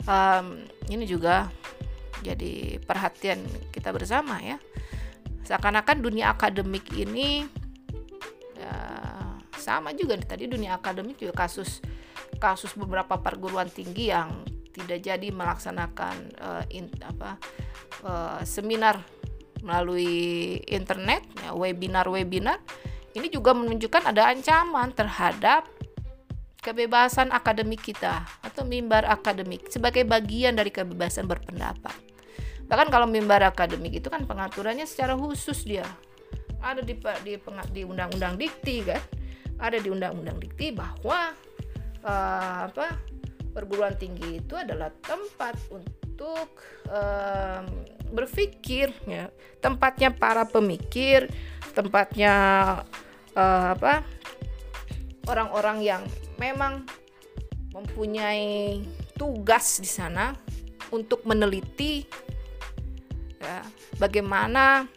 Um, 0.05 0.67
ini 0.91 1.07
juga 1.07 1.49
jadi 2.21 2.77
perhatian 2.83 3.41
kita 3.73 3.89
bersama 3.89 4.37
ya. 4.43 4.61
Seakan-akan 5.47 6.05
dunia 6.05 6.29
akademik 6.29 6.93
ini 6.93 7.49
sama 9.61 9.93
juga 9.93 10.17
tadi 10.17 10.49
dunia 10.49 10.81
akademik 10.81 11.21
juga 11.21 11.45
kasus 11.45 11.85
kasus 12.41 12.73
beberapa 12.73 13.21
perguruan 13.21 13.69
tinggi 13.69 14.09
yang 14.09 14.41
tidak 14.71 14.99
jadi 15.03 15.27
melaksanakan 15.29 16.15
uh, 16.39 16.63
in, 16.71 16.87
apa 17.03 17.37
uh, 18.07 18.39
seminar 18.47 19.03
melalui 19.61 20.57
internet 20.65 21.21
ya, 21.37 21.53
webinar 21.53 22.09
webinar 22.09 22.57
ini 23.13 23.27
juga 23.27 23.51
menunjukkan 23.51 24.09
ada 24.09 24.31
ancaman 24.31 24.95
terhadap 24.95 25.67
kebebasan 26.61 27.33
akademik 27.33 27.81
kita 27.81 28.23
atau 28.41 28.63
mimbar 28.63 29.03
akademik 29.09 29.67
sebagai 29.67 30.05
bagian 30.05 30.53
dari 30.55 30.69
kebebasan 30.69 31.25
berpendapat. 31.25 31.93
Bahkan 32.69 32.87
kalau 32.87 33.09
mimbar 33.09 33.43
akademik 33.43 33.99
itu 33.99 34.07
kan 34.07 34.23
pengaturannya 34.23 34.87
secara 34.87 35.17
khusus 35.17 35.67
dia. 35.67 35.83
Ada 36.61 36.85
di 36.85 36.95
di, 37.25 37.33
di 37.73 37.81
undang-undang 37.83 38.37
dikti 38.37 38.85
kan 38.85 39.01
ada 39.61 39.77
di 39.77 39.89
undang-undang 39.93 40.41
dikti 40.41 40.73
bahwa 40.73 41.33
uh, 42.01 42.59
apa 42.69 42.97
perguruan 43.51 43.95
tinggi 43.99 44.39
itu 44.39 44.55
adalah 44.55 44.89
tempat 45.03 45.59
untuk 45.69 46.49
um, 46.87 47.63
berpikir 48.11 48.91
ya 49.07 49.31
tempatnya 49.63 50.11
para 50.11 50.43
pemikir 50.43 51.31
tempatnya 51.71 52.33
uh, 53.35 53.67
apa 53.75 54.03
orang-orang 55.27 55.83
yang 55.83 56.03
memang 56.35 56.83
mempunyai 57.71 58.83
tugas 59.15 59.79
di 59.79 59.87
sana 59.87 60.35
untuk 60.91 61.23
meneliti 61.23 62.03
ya, 63.39 63.63
bagaimana 63.95 64.89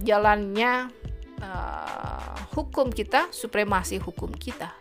jalannya 0.00 0.92
uh, 1.40 2.36
hukum 2.52 2.92
kita, 2.92 3.32
supremasi 3.32 3.96
hukum 4.00 4.32
kita. 4.32 4.72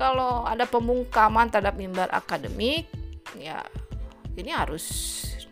Kalau 0.00 0.48
ada 0.48 0.64
pemungkaman 0.64 1.52
terhadap 1.52 1.76
mimbar 1.76 2.08
akademik, 2.08 2.88
ya 3.36 3.60
ini 4.32 4.48
harus 4.48 4.84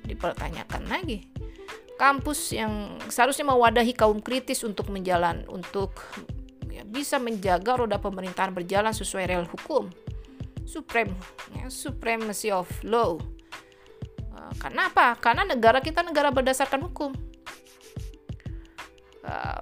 dipertanyakan 0.09 0.89
lagi. 0.89 1.29
Kampus 2.01 2.57
yang 2.57 2.97
seharusnya 3.13 3.45
mewadahi 3.53 3.93
kaum 3.93 4.25
kritis 4.25 4.65
untuk 4.65 4.89
menjalan, 4.89 5.45
untuk 5.53 6.01
ya, 6.73 6.81
bisa 6.89 7.21
menjaga 7.21 7.77
roda 7.77 8.01
pemerintahan 8.01 8.57
berjalan 8.57 8.97
sesuai 8.97 9.29
real 9.29 9.45
hukum, 9.45 9.93
supreme, 10.65 11.13
ya, 11.53 11.69
supremacy 11.69 12.49
of 12.49 12.71
law. 12.89 13.21
Uh, 14.33 14.53
karena 14.57 14.89
apa? 14.89 15.21
Karena 15.21 15.45
negara 15.45 15.85
kita 15.85 16.01
negara 16.01 16.33
berdasarkan 16.33 16.89
hukum 16.89 17.13
Uh, 19.29 19.61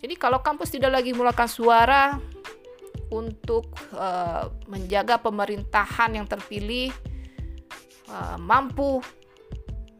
jadi 0.00 0.14
kalau 0.20 0.44
kampus 0.44 0.76
tidak 0.76 0.92
lagi 0.92 1.16
melakukan 1.16 1.48
suara 1.48 2.20
untuk 3.10 3.74
uh, 3.94 4.50
menjaga 4.70 5.18
pemerintahan 5.18 6.14
yang 6.14 6.26
terpilih 6.26 6.94
uh, 8.10 8.38
mampu 8.38 9.02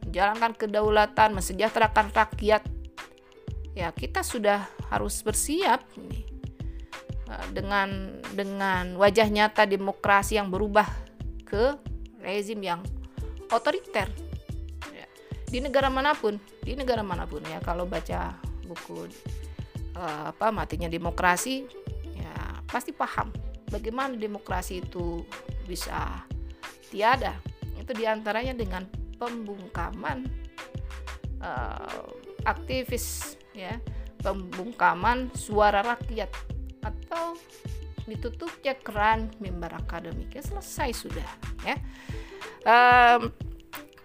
menjalankan 0.01 0.51
kedaulatan, 0.57 1.29
mensejahterakan 1.31 2.11
rakyat, 2.11 2.67
ya 3.71 3.95
kita 3.95 4.25
sudah 4.25 4.67
harus 4.91 5.23
bersiap 5.23 5.79
nih 5.95 6.27
uh, 7.31 7.47
dengan 7.55 8.19
dengan 8.35 8.99
wajah 8.99 9.31
nyata 9.31 9.63
demokrasi 9.63 10.35
yang 10.35 10.51
berubah 10.51 10.87
ke 11.47 11.79
rezim 12.19 12.59
yang 12.59 12.83
otoriter. 13.47 14.07
Ya. 14.91 15.07
Di 15.47 15.63
negara 15.63 15.87
mana 15.87 16.11
pun, 16.11 16.39
di 16.59 16.75
negara 16.75 17.03
mana 17.03 17.23
pun 17.23 17.43
ya 17.47 17.63
kalau 17.63 17.87
baca 17.87 18.35
buku 18.67 19.07
uh, 19.95 20.31
apa 20.31 20.51
matinya 20.51 20.87
demokrasi 20.87 21.80
pasti 22.71 22.95
paham 22.95 23.29
bagaimana 23.67 24.15
demokrasi 24.15 24.81
itu 24.81 25.27
bisa 25.67 26.23
tiada. 26.89 27.35
Itu 27.75 27.91
di 27.91 28.07
antaranya 28.07 28.55
dengan 28.55 28.87
pembungkaman 29.19 30.25
uh, 31.43 32.07
aktivis 32.47 33.37
ya 33.51 33.77
pembungkaman 34.23 35.29
suara 35.35 35.83
rakyat 35.83 36.31
atau 36.81 37.37
ditutupnya 38.07 38.73
keran 38.79 39.29
mimbar 39.37 39.75
akademiknya. 39.77 40.41
Selesai 40.41 40.89
sudah 40.95 41.29
ya. 41.67 41.75
Um, 42.65 43.29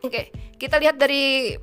Oke, 0.06 0.30
kita 0.54 0.78
lihat 0.78 1.02
dari 1.02 1.56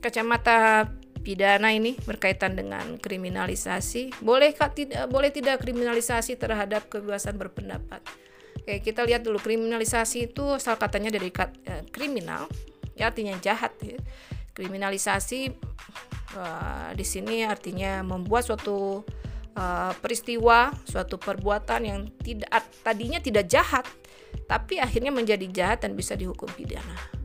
kacamata 0.00 0.88
pidana 1.22 1.70
ini 1.70 1.96
berkaitan 2.02 2.58
dengan 2.58 2.98
kriminalisasi. 2.98 4.18
Boleh 4.20 4.52
tidak 4.52 5.06
boleh 5.08 5.30
tidak 5.30 5.62
kriminalisasi 5.62 6.36
terhadap 6.36 6.90
kebebasan 6.90 7.38
berpendapat? 7.38 8.02
Oke, 8.62 8.78
kita 8.82 9.02
lihat 9.02 9.26
dulu 9.26 9.42
kriminalisasi 9.42 10.30
itu 10.30 10.44
asal 10.54 10.78
katanya 10.78 11.10
dari 11.14 11.34
kat, 11.34 11.50
eh, 11.66 11.82
kriminal, 11.90 12.46
ya 12.94 13.10
artinya 13.10 13.34
jahat 13.42 13.74
ya. 13.82 13.98
Kriminalisasi 14.52 15.48
uh, 16.36 16.92
di 16.92 17.06
sini 17.08 17.40
artinya 17.40 18.04
membuat 18.04 18.44
suatu 18.44 19.00
uh, 19.56 19.92
peristiwa, 19.96 20.68
suatu 20.84 21.16
perbuatan 21.16 21.80
yang 21.88 22.00
tidak 22.20 22.52
tadinya 22.84 23.16
tidak 23.16 23.48
jahat, 23.48 23.88
tapi 24.44 24.76
akhirnya 24.76 25.08
menjadi 25.08 25.48
jahat 25.48 25.88
dan 25.88 25.96
bisa 25.96 26.12
dihukum 26.12 26.52
pidana. 26.52 27.21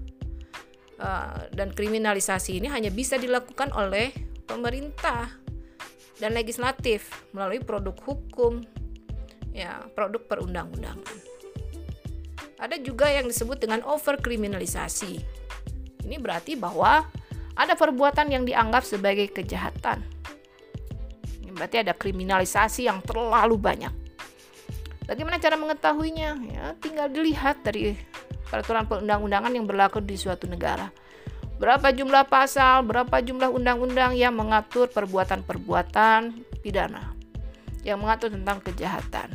Uh, 0.98 1.46
dan 1.54 1.70
kriminalisasi 1.70 2.58
ini 2.58 2.74
hanya 2.74 2.90
bisa 2.90 3.22
dilakukan 3.22 3.70
oleh 3.78 4.10
pemerintah 4.50 5.30
dan 6.18 6.34
legislatif 6.34 7.14
melalui 7.38 7.62
produk 7.62 7.94
hukum, 8.02 8.66
ya 9.54 9.86
produk 9.94 10.26
perundang-undangan. 10.26 11.18
Ada 12.58 12.82
juga 12.82 13.14
yang 13.14 13.30
disebut 13.30 13.62
dengan 13.62 13.86
overkriminalisasi. 13.86 15.22
Ini 16.10 16.18
berarti 16.18 16.58
bahwa 16.58 17.06
ada 17.54 17.74
perbuatan 17.78 18.34
yang 18.34 18.50
dianggap 18.50 18.82
sebagai 18.82 19.30
kejahatan. 19.30 20.02
Ini 21.46 21.54
berarti 21.54 21.86
ada 21.86 21.94
kriminalisasi 21.94 22.90
yang 22.90 23.06
terlalu 23.06 23.62
banyak. 23.62 23.94
Bagaimana 25.06 25.38
cara 25.38 25.54
mengetahuinya? 25.56 26.30
Ya, 26.50 26.66
tinggal 26.82 27.14
dilihat 27.14 27.62
dari 27.62 27.94
peraturan 28.48 28.88
perundang-undangan 28.88 29.52
yang 29.52 29.68
berlaku 29.68 30.00
di 30.00 30.16
suatu 30.16 30.48
negara. 30.48 30.90
Berapa 31.58 31.90
jumlah 31.90 32.30
pasal, 32.30 32.86
berapa 32.86 33.18
jumlah 33.18 33.50
undang-undang 33.50 34.14
yang 34.14 34.38
mengatur 34.38 34.88
perbuatan-perbuatan 34.94 36.46
pidana, 36.62 37.18
yang 37.82 37.98
mengatur 37.98 38.30
tentang 38.30 38.62
kejahatan. 38.62 39.34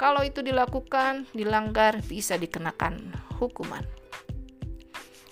Kalau 0.00 0.22
itu 0.24 0.40
dilakukan, 0.40 1.28
dilanggar, 1.34 2.00
bisa 2.06 2.38
dikenakan 2.38 3.12
hukuman. 3.36 3.82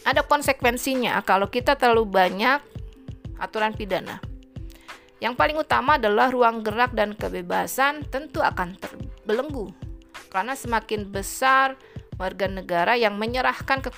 Ada 0.06 0.22
konsekuensinya 0.22 1.18
kalau 1.26 1.50
kita 1.50 1.74
terlalu 1.74 2.06
banyak 2.06 2.60
aturan 3.40 3.74
pidana. 3.74 4.22
Yang 5.16 5.34
paling 5.34 5.56
utama 5.56 5.96
adalah 5.96 6.28
ruang 6.28 6.60
gerak 6.60 6.92
dan 6.92 7.16
kebebasan 7.16 8.04
tentu 8.12 8.44
akan 8.44 8.76
terbelenggu 8.76 9.72
karena 10.28 10.52
semakin 10.52 11.08
besar 11.08 11.80
warga 12.16 12.48
negara 12.48 12.96
yang 12.96 13.20
menyerahkan 13.20 13.84
ke 13.84 13.92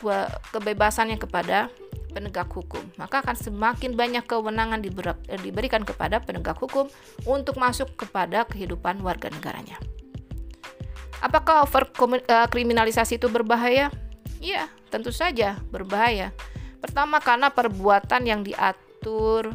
kebebasannya 0.50 1.18
kepada 1.18 1.70
penegak 2.11 2.50
hukum, 2.50 2.83
maka 2.98 3.22
akan 3.22 3.37
semakin 3.38 3.94
banyak 3.94 4.26
kewenangan 4.26 4.83
diberikan 5.38 5.87
kepada 5.87 6.18
penegak 6.18 6.59
hukum 6.59 6.90
untuk 7.28 7.61
masuk 7.61 7.94
kepada 7.94 8.42
kehidupan 8.48 8.98
warga 9.04 9.31
negaranya. 9.31 9.78
Apakah 11.18 11.66
over 11.66 11.87
eh, 11.87 12.48
kriminalisasi 12.50 13.18
itu 13.18 13.26
berbahaya? 13.31 13.90
Iya, 14.38 14.70
tentu 14.90 15.11
saja 15.11 15.59
berbahaya. 15.70 16.31
Pertama 16.78 17.18
karena 17.18 17.50
perbuatan 17.50 18.22
yang 18.22 18.46
diatur 18.46 19.50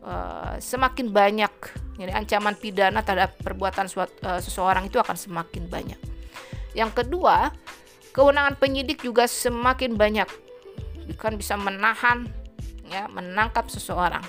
uh, 0.00 0.56
semakin 0.56 1.12
banyak, 1.12 1.52
jadi 2.00 2.16
ancaman 2.16 2.56
pidana 2.56 3.04
terhadap 3.04 3.36
perbuatan 3.44 3.92
suat, 3.92 4.08
uh, 4.24 4.40
seseorang 4.40 4.88
itu 4.88 4.96
akan 4.96 5.12
semakin 5.12 5.68
banyak. 5.68 6.00
Yang 6.72 7.04
kedua, 7.04 7.52
kewenangan 8.12 8.60
penyidik 8.60 9.02
juga 9.02 9.24
semakin 9.26 9.96
banyak. 9.96 10.28
Kan 11.18 11.36
bisa 11.40 11.58
menahan 11.58 12.28
ya 12.86 13.08
menangkap 13.08 13.66
seseorang 13.72 14.22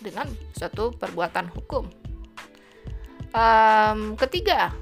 dengan 0.00 0.26
suatu 0.56 0.90
perbuatan 0.96 1.52
hukum. 1.52 1.86
Um, 3.32 4.18
ketiga 4.20 4.72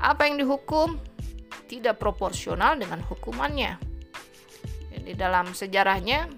apa 0.00 0.24
yang 0.24 0.40
dihukum 0.40 0.96
tidak 1.68 2.00
proporsional 2.00 2.76
dengan 2.76 3.04
hukumannya. 3.04 3.76
Di 5.00 5.16
dalam 5.18 5.52
sejarahnya 5.56 6.30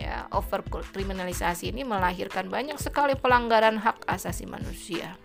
ya 0.00 0.24
over 0.32 0.64
kriminalisasi 0.64 1.76
ini 1.76 1.84
melahirkan 1.84 2.48
banyak 2.48 2.80
sekali 2.80 3.12
pelanggaran 3.12 3.76
hak 3.76 4.08
asasi 4.08 4.48
manusia 4.48 5.20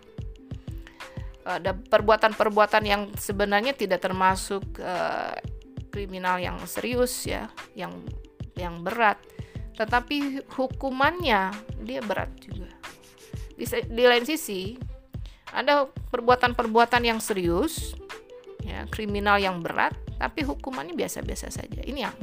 ada 1.45 1.77
perbuatan-perbuatan 1.77 2.84
yang 2.84 3.01
sebenarnya 3.13 3.77
tidak 3.77 4.01
termasuk 4.01 4.65
uh, 4.81 5.38
kriminal 5.93 6.41
yang 6.41 6.58
serius 6.65 7.29
ya, 7.29 7.47
yang 7.77 8.01
yang 8.58 8.81
berat. 8.81 9.21
Tetapi 9.77 10.49
hukumannya 10.49 11.53
dia 11.86 12.01
berat 12.01 12.34
juga. 12.41 12.73
Di, 13.55 13.63
di 13.88 14.03
lain 14.03 14.25
sisi 14.25 14.75
ada 15.53 15.88
perbuatan-perbuatan 15.88 17.05
yang 17.05 17.21
serius, 17.21 17.93
ya 18.65 18.84
kriminal 18.89 19.38
yang 19.38 19.62
berat, 19.62 19.95
tapi 20.17 20.43
hukumannya 20.43 20.97
biasa-biasa 20.97 21.47
saja. 21.53 21.79
Ini 21.86 21.99
yang 22.10 22.17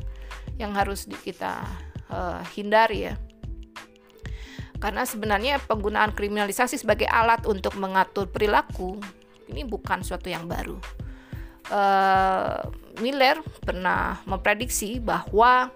yang 0.60 0.72
harus 0.76 1.08
kita 1.24 1.64
uh, 2.12 2.42
hindari 2.52 3.08
ya 3.08 3.14
karena 4.82 5.06
sebenarnya 5.06 5.62
penggunaan 5.62 6.10
kriminalisasi 6.10 6.82
sebagai 6.82 7.06
alat 7.06 7.46
untuk 7.46 7.78
mengatur 7.78 8.26
perilaku 8.26 8.98
ini 9.46 9.62
bukan 9.62 10.02
suatu 10.02 10.26
yang 10.26 10.50
baru. 10.50 10.74
Uh, 11.70 12.66
Miller 12.98 13.38
pernah 13.62 14.18
memprediksi 14.26 14.98
bahwa 14.98 15.70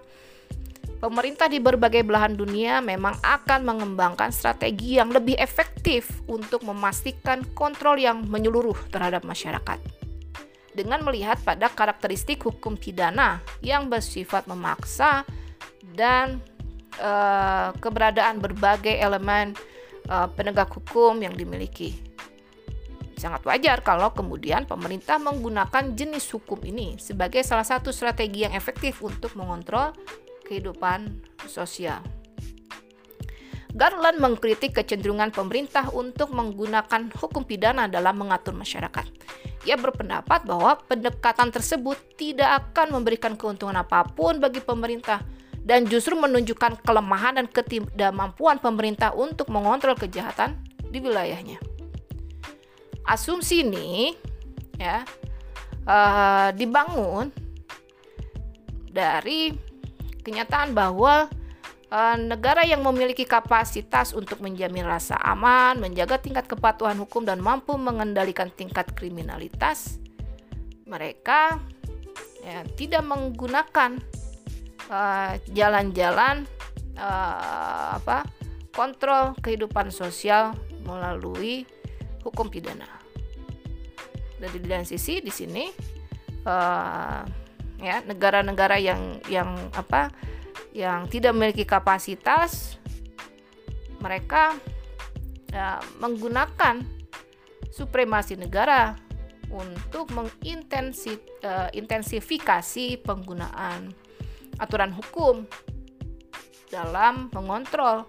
pemerintah 0.99 1.47
di 1.47 1.63
berbagai 1.63 2.03
belahan 2.03 2.35
dunia 2.35 2.83
memang 2.83 3.15
akan 3.23 3.63
mengembangkan 3.63 4.35
strategi 4.35 4.99
yang 4.99 5.15
lebih 5.15 5.39
efektif 5.39 6.19
untuk 6.27 6.67
memastikan 6.67 7.47
kontrol 7.55 7.95
yang 7.95 8.27
menyeluruh 8.27 8.75
terhadap 8.91 9.23
masyarakat. 9.23 9.79
Dengan 10.75 11.01
melihat 11.01 11.41
pada 11.41 11.71
karakteristik 11.73 12.43
hukum 12.45 12.77
pidana 12.77 13.41
yang 13.65 13.89
bersifat 13.89 14.45
memaksa 14.45 15.25
dan 15.97 16.37
uh, 16.99 17.73
keberadaan 17.77 18.41
berbagai 18.41 18.97
elemen 18.97 19.53
uh, 20.09 20.27
penegak 20.33 20.69
hukum 20.73 21.17
yang 21.21 21.33
dimiliki. 21.33 21.97
Sangat 23.17 23.41
wajar 23.49 23.81
kalau 23.81 24.13
kemudian 24.13 24.69
pemerintah 24.69 25.17
menggunakan 25.17 25.97
jenis 25.97 26.29
hukum 26.37 26.61
ini 26.61 27.01
sebagai 27.01 27.41
salah 27.41 27.65
satu 27.65 27.89
strategi 27.89 28.45
yang 28.45 28.53
efektif 28.53 29.01
untuk 29.01 29.33
mengontrol 29.33 29.89
kehidupan 30.45 31.25
sosial. 31.49 32.05
Garland 33.77 34.17
mengkritik 34.17 34.73
kecenderungan 34.73 35.29
pemerintah 35.29 35.89
untuk 35.93 36.33
menggunakan 36.33 37.13
hukum 37.13 37.45
pidana 37.45 37.85
dalam 37.85 38.17
mengatur 38.17 38.57
masyarakat. 38.57 39.05
Ia 39.69 39.75
berpendapat 39.77 40.47
bahwa 40.47 40.81
pendekatan 40.87 41.51
tersebut 41.51 41.99
tidak 42.15 42.73
akan 42.73 42.97
memberikan 42.97 43.37
keuntungan 43.37 43.77
apa 43.77 44.07
pun 44.07 44.39
bagi 44.39 44.63
pemerintah 44.63 45.21
dan 45.67 45.83
justru 45.83 46.15
menunjukkan 46.15 46.79
kelemahan 46.79 47.43
dan 47.43 47.47
ketidakmampuan 47.51 48.63
pemerintah 48.63 49.11
untuk 49.11 49.51
mengontrol 49.51 49.99
kejahatan 49.99 50.55
di 50.87 51.03
wilayahnya. 51.03 51.59
Asumsi 53.03 53.67
ini 53.67 54.15
ya 54.79 55.03
uh, 55.83 56.55
dibangun 56.55 57.35
dari 58.95 59.51
kenyataan 60.23 60.71
bahwa 60.71 61.27
uh, 61.91 62.15
negara 62.15 62.63
yang 62.63 62.79
memiliki 62.87 63.27
kapasitas 63.27 64.15
untuk 64.15 64.39
menjamin 64.39 64.87
rasa 64.87 65.19
aman, 65.19 65.83
menjaga 65.83 66.15
tingkat 66.15 66.47
kepatuhan 66.47 66.95
hukum 66.95 67.27
dan 67.27 67.43
mampu 67.43 67.75
mengendalikan 67.75 68.47
tingkat 68.55 68.87
kriminalitas, 68.95 69.99
mereka 70.87 71.59
ya, 72.39 72.63
tidak 72.79 73.03
menggunakan 73.03 73.99
Eh, 73.99 74.26
jalan-jalan 75.51 76.43
uh, 76.43 76.67
uh, 76.97 78.01
apa 78.01 78.25
kontrol 78.73 79.37
kehidupan 79.41 79.91
sosial 79.93 80.53
melalui 80.85 81.65
hukum 82.21 82.49
pidana. 82.49 82.87
Dan 84.37 84.53
di 84.53 84.69
lain 84.69 84.85
sisi 84.85 85.17
di 85.17 85.33
sini 85.33 85.65
uh, 86.45 87.25
ya 87.81 88.05
negara-negara 88.05 88.77
yang 88.77 89.17
yang 89.29 89.57
apa 89.73 90.13
yang 90.77 91.09
tidak 91.09 91.33
memiliki 91.33 91.65
kapasitas 91.65 92.77
mereka 93.97 94.53
uh, 95.57 95.81
menggunakan 95.97 96.85
supremasi 97.73 98.37
negara 98.37 98.93
untuk 99.49 100.13
mengintensifikasi 100.13 102.85
uh, 102.93 103.01
penggunaan 103.01 103.89
aturan 104.57 104.93
hukum 104.93 105.45
dalam 106.67 107.31
mengontrol 107.31 108.05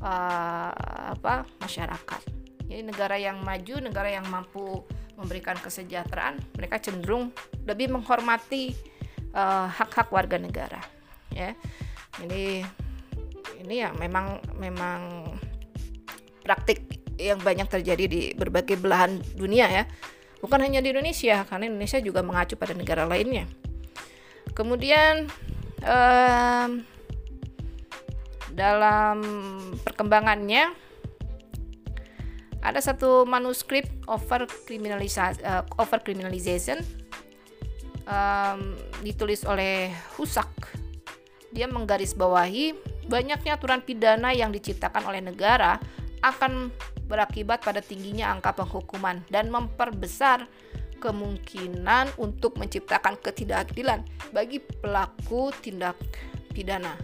uh, 0.00 0.72
apa 1.14 1.44
masyarakat. 1.60 2.22
Jadi 2.70 2.82
negara 2.86 3.18
yang 3.18 3.42
maju, 3.42 3.82
negara 3.82 4.08
yang 4.08 4.24
mampu 4.30 4.86
memberikan 5.18 5.58
kesejahteraan, 5.58 6.40
mereka 6.56 6.80
cenderung 6.80 7.34
lebih 7.68 7.92
menghormati 7.92 8.72
uh, 9.36 9.68
hak-hak 9.68 10.08
warga 10.08 10.40
negara 10.40 10.80
ya. 11.34 11.52
Ini 12.22 12.64
ini 13.60 13.74
ya 13.84 13.92
memang 13.92 14.40
memang 14.56 15.28
praktik 16.40 16.80
yang 17.20 17.36
banyak 17.36 17.68
terjadi 17.68 18.04
di 18.08 18.20
berbagai 18.32 18.80
belahan 18.80 19.20
dunia 19.36 19.68
ya. 19.68 19.84
Bukan 20.40 20.56
hanya 20.64 20.80
di 20.80 20.88
Indonesia 20.88 21.44
karena 21.44 21.68
Indonesia 21.68 22.00
juga 22.00 22.24
mengacu 22.24 22.56
pada 22.56 22.72
negara 22.72 23.04
lainnya. 23.04 23.44
Kemudian 24.56 25.28
dalam 28.54 29.16
perkembangannya 29.80 30.76
ada 32.60 32.80
satu 32.80 33.24
manuskrip 33.24 33.88
over 34.04 34.44
criminalization, 34.68 35.40
uh, 35.48 35.64
over 35.80 35.96
criminalization 36.04 36.84
um, 38.04 38.76
ditulis 39.00 39.48
oleh 39.48 39.88
Husak. 40.20 40.48
Dia 41.50 41.66
menggarisbawahi 41.66 42.76
banyaknya 43.08 43.56
aturan 43.58 43.82
pidana 43.82 44.30
yang 44.30 44.52
diciptakan 44.52 45.02
oleh 45.08 45.24
negara 45.24 45.80
akan 46.20 46.68
berakibat 47.08 47.64
pada 47.64 47.82
tingginya 47.82 48.30
angka 48.30 48.54
penghukuman 48.54 49.24
dan 49.32 49.50
memperbesar 49.50 50.46
kemungkinan 51.00 52.20
untuk 52.20 52.60
menciptakan 52.60 53.16
ketidakadilan 53.18 54.04
bagi 54.30 54.60
pelaku 54.60 55.50
tindak 55.64 55.96
pidana. 56.52 56.94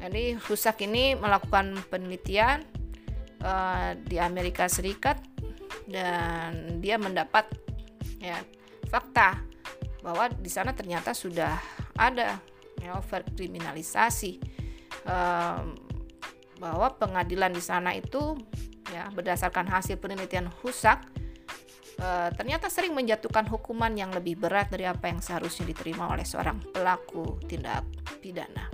Jadi 0.00 0.34
Husak 0.48 0.82
ini 0.82 1.14
melakukan 1.14 1.76
penelitian 1.86 2.66
uh, 3.44 3.94
di 3.94 4.16
Amerika 4.18 4.66
Serikat 4.66 5.20
dan 5.86 6.80
dia 6.82 6.96
mendapat 6.98 7.46
ya 8.18 8.40
fakta 8.88 9.40
bahwa 10.00 10.32
di 10.32 10.48
sana 10.48 10.72
ternyata 10.72 11.12
sudah 11.12 11.60
ada 11.96 12.40
ya, 12.80 12.96
overkriminalisasi 12.96 14.40
um, 15.04 15.76
bahwa 16.56 16.92
pengadilan 16.96 17.52
di 17.52 17.60
sana 17.60 17.92
itu 17.92 18.36
ya 18.92 19.08
berdasarkan 19.12 19.68
hasil 19.68 20.00
penelitian 20.00 20.48
Husak 20.60 21.19
uh, 22.00 22.28
ternyata 22.34 22.72
sering 22.72 22.96
menjatuhkan 22.96 23.46
hukuman 23.46 23.92
yang 23.92 24.10
lebih 24.10 24.40
berat 24.40 24.72
dari 24.72 24.88
apa 24.88 25.12
yang 25.12 25.20
seharusnya 25.20 25.68
diterima 25.70 26.08
oleh 26.08 26.24
seorang 26.24 26.58
pelaku 26.72 27.38
tindak 27.44 27.84
pidana. 28.18 28.66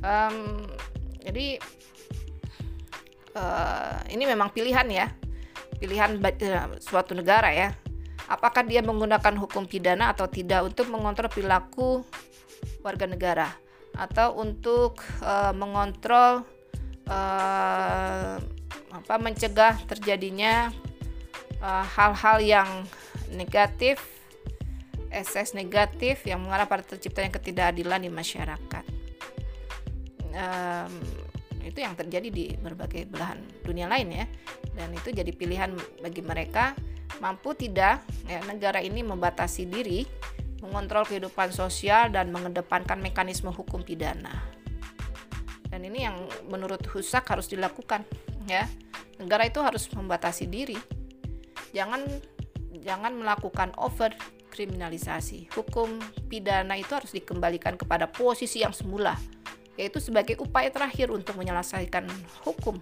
Um, 0.00 0.64
jadi 1.20 1.60
uh, 3.36 4.00
ini 4.08 4.24
memang 4.24 4.48
pilihan 4.50 4.88
ya, 4.88 5.06
pilihan 5.76 6.16
uh, 6.18 6.80
suatu 6.80 7.12
negara 7.12 7.52
ya. 7.52 7.76
Apakah 8.30 8.62
dia 8.62 8.78
menggunakan 8.78 9.34
hukum 9.42 9.66
pidana 9.66 10.14
atau 10.14 10.30
tidak 10.30 10.62
untuk 10.62 10.86
mengontrol 10.86 11.26
perilaku 11.26 12.06
warga 12.80 13.06
negara? 13.10 13.48
Atau 13.90 14.38
untuk 14.38 15.02
uh, 15.18 15.50
mengontrol 15.50 16.46
uh, 17.10 18.38
apa 18.90 19.14
mencegah 19.18 19.82
terjadinya 19.86 20.70
eh, 20.70 20.89
hal-hal 21.60 22.38
uh, 22.40 22.44
yang 22.44 22.68
negatif 23.36 24.00
ekses 25.10 25.52
negatif 25.52 26.22
yang 26.24 26.40
mengarah 26.40 26.70
pada 26.70 26.86
terciptanya 26.86 27.34
ketidakadilan 27.34 28.06
di 28.06 28.10
masyarakat 28.10 28.84
um, 30.32 30.92
itu 31.60 31.78
yang 31.82 31.92
terjadi 31.98 32.28
di 32.32 32.44
berbagai 32.56 33.04
belahan 33.10 33.42
dunia 33.66 33.90
lain 33.90 34.24
ya 34.24 34.26
dan 34.78 34.94
itu 34.94 35.12
jadi 35.12 35.28
pilihan 35.34 35.74
bagi 36.00 36.22
mereka 36.24 36.72
mampu 37.20 37.52
tidak 37.52 38.00
ya, 38.30 38.40
negara 38.48 38.78
ini 38.78 39.04
membatasi 39.04 39.68
diri, 39.68 40.08
mengontrol 40.64 41.02
kehidupan 41.02 41.50
sosial 41.50 42.14
dan 42.14 42.30
mengedepankan 42.30 43.02
mekanisme 43.02 43.50
hukum 43.52 43.84
pidana. 43.84 44.46
Dan 45.70 45.86
ini 45.86 46.06
yang 46.06 46.16
menurut 46.50 46.82
Husak 46.90 47.26
harus 47.30 47.46
dilakukan 47.46 48.02
ya. 48.46 48.66
Negara 49.20 49.46
itu 49.46 49.60
harus 49.60 49.86
membatasi 49.92 50.48
diri. 50.48 50.78
Jangan 51.70 52.06
jangan 52.80 53.12
melakukan 53.14 53.70
over 53.78 54.14
kriminalisasi. 54.50 55.50
Hukum 55.54 56.02
pidana 56.26 56.74
itu 56.74 56.90
harus 56.92 57.14
dikembalikan 57.14 57.78
kepada 57.78 58.10
posisi 58.10 58.66
yang 58.66 58.74
semula, 58.74 59.14
yaitu 59.80 60.02
sebagai 60.02 60.36
upaya 60.42 60.68
terakhir 60.68 61.08
untuk 61.14 61.38
menyelesaikan 61.40 62.04
hukum 62.44 62.76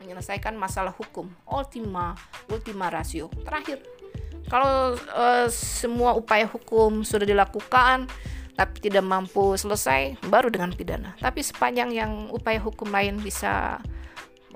menyelesaikan 0.00 0.56
masalah 0.56 0.90
hukum 0.96 1.30
ultima 1.46 2.16
ultima 2.50 2.90
ratio 2.90 3.30
terakhir 3.44 3.84
kalau 4.50 4.98
uh, 5.14 5.46
semua 5.52 6.16
upaya 6.18 6.48
hukum 6.50 7.06
sudah 7.06 7.28
dilakukan 7.28 8.10
tapi 8.58 8.76
tidak 8.82 9.06
mampu 9.06 9.54
selesai 9.54 10.18
baru 10.26 10.50
dengan 10.50 10.72
pidana 10.74 11.14
tapi 11.20 11.44
sepanjang 11.44 11.94
yang 11.94 12.12
upaya 12.32 12.58
hukum 12.58 12.90
lain 12.90 13.20
bisa 13.22 13.78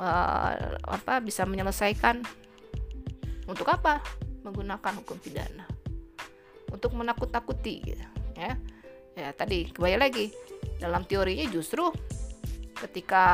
uh, 0.01 0.51
apa 0.91 1.23
bisa 1.23 1.47
menyelesaikan 1.47 2.25
untuk 3.45 3.69
apa? 3.69 4.01
Menggunakan 4.45 4.93
hukum 5.01 5.17
pidana. 5.21 5.65
Untuk 6.73 6.93
menakut-nakuti 6.97 7.95
ya. 8.37 8.57
Ya 9.15 9.31
tadi 9.31 9.71
kembali 9.71 9.97
lagi 9.97 10.35
dalam 10.83 11.07
teorinya 11.07 11.47
justru 11.47 11.87
ketika 12.75 13.25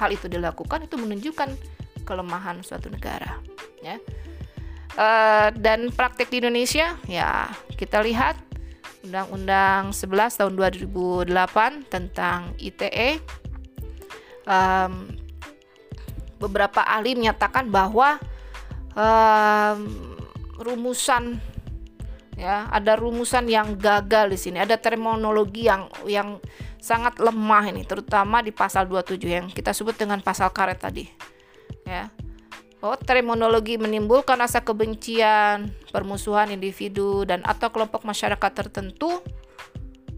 hal 0.00 0.08
itu 0.10 0.32
dilakukan 0.32 0.88
itu 0.88 0.96
menunjukkan 0.96 1.52
kelemahan 2.08 2.64
suatu 2.64 2.88
negara 2.88 3.36
ya. 3.84 4.00
Uh, 4.92 5.48
dan 5.56 5.88
praktek 5.92 6.28
di 6.28 6.40
Indonesia 6.44 6.96
ya 7.08 7.48
kita 7.76 8.04
lihat 8.04 8.36
Undang-Undang 9.02 9.92
11 9.96 10.40
tahun 10.40 10.52
2008 10.56 11.90
tentang 11.90 12.52
ITE 12.60 13.18
um, 14.46 15.10
beberapa 16.38 16.84
ahli 16.84 17.16
menyatakan 17.18 17.72
bahwa 17.72 18.20
um, 18.96 19.78
rumusan 20.60 21.40
ya 22.38 22.66
ada 22.72 22.96
rumusan 22.96 23.48
yang 23.48 23.76
gagal 23.76 24.32
di 24.32 24.38
sini. 24.38 24.56
Ada 24.62 24.80
terminologi 24.80 25.68
yang 25.68 25.88
yang 26.08 26.40
sangat 26.82 27.20
lemah 27.22 27.70
ini 27.70 27.86
terutama 27.86 28.42
di 28.42 28.50
pasal 28.50 28.90
27 28.90 29.22
yang 29.22 29.46
kita 29.52 29.70
sebut 29.70 29.94
dengan 29.94 30.18
pasal 30.24 30.50
karet 30.50 30.80
tadi 30.80 31.04
ya. 31.86 32.08
Bahwa 32.82 32.98
terminologi 32.98 33.78
menimbulkan 33.78 34.42
rasa 34.42 34.66
kebencian 34.66 35.70
permusuhan 35.94 36.50
individu 36.50 37.22
dan 37.22 37.46
atau 37.46 37.70
kelompok 37.70 38.02
masyarakat 38.02 38.50
tertentu 38.50 39.22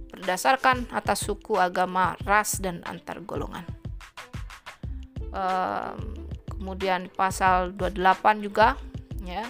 berdasarkan 0.09 0.89
atas 0.95 1.29
suku 1.29 1.61
agama 1.61 2.17
ras 2.25 2.57
dan 2.63 2.81
antar 2.89 3.21
golongan 3.21 3.67
um, 5.35 5.99
kemudian 6.65 7.13
pasal 7.13 7.77
28 7.77 8.41
juga 8.41 8.81
ya 9.21 9.45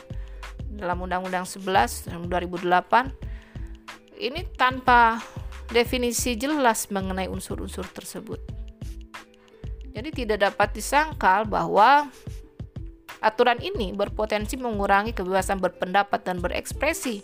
dalam 0.75 0.99
Undang-Undang 1.07 1.47
11 1.47 2.11
tahun 2.11 2.27
2008 2.27 4.19
ini 4.19 4.43
tanpa 4.59 5.23
definisi 5.71 6.35
jelas 6.35 6.91
mengenai 6.91 7.31
unsur-unsur 7.31 7.87
tersebut. 7.87 8.43
Jadi 9.95 10.11
tidak 10.11 10.51
dapat 10.51 10.75
disangkal 10.75 11.47
bahwa 11.47 12.11
aturan 13.23 13.62
ini 13.62 13.95
berpotensi 13.95 14.59
mengurangi 14.59 15.15
kebebasan 15.15 15.62
berpendapat 15.62 16.27
dan 16.27 16.43
berekspresi. 16.43 17.23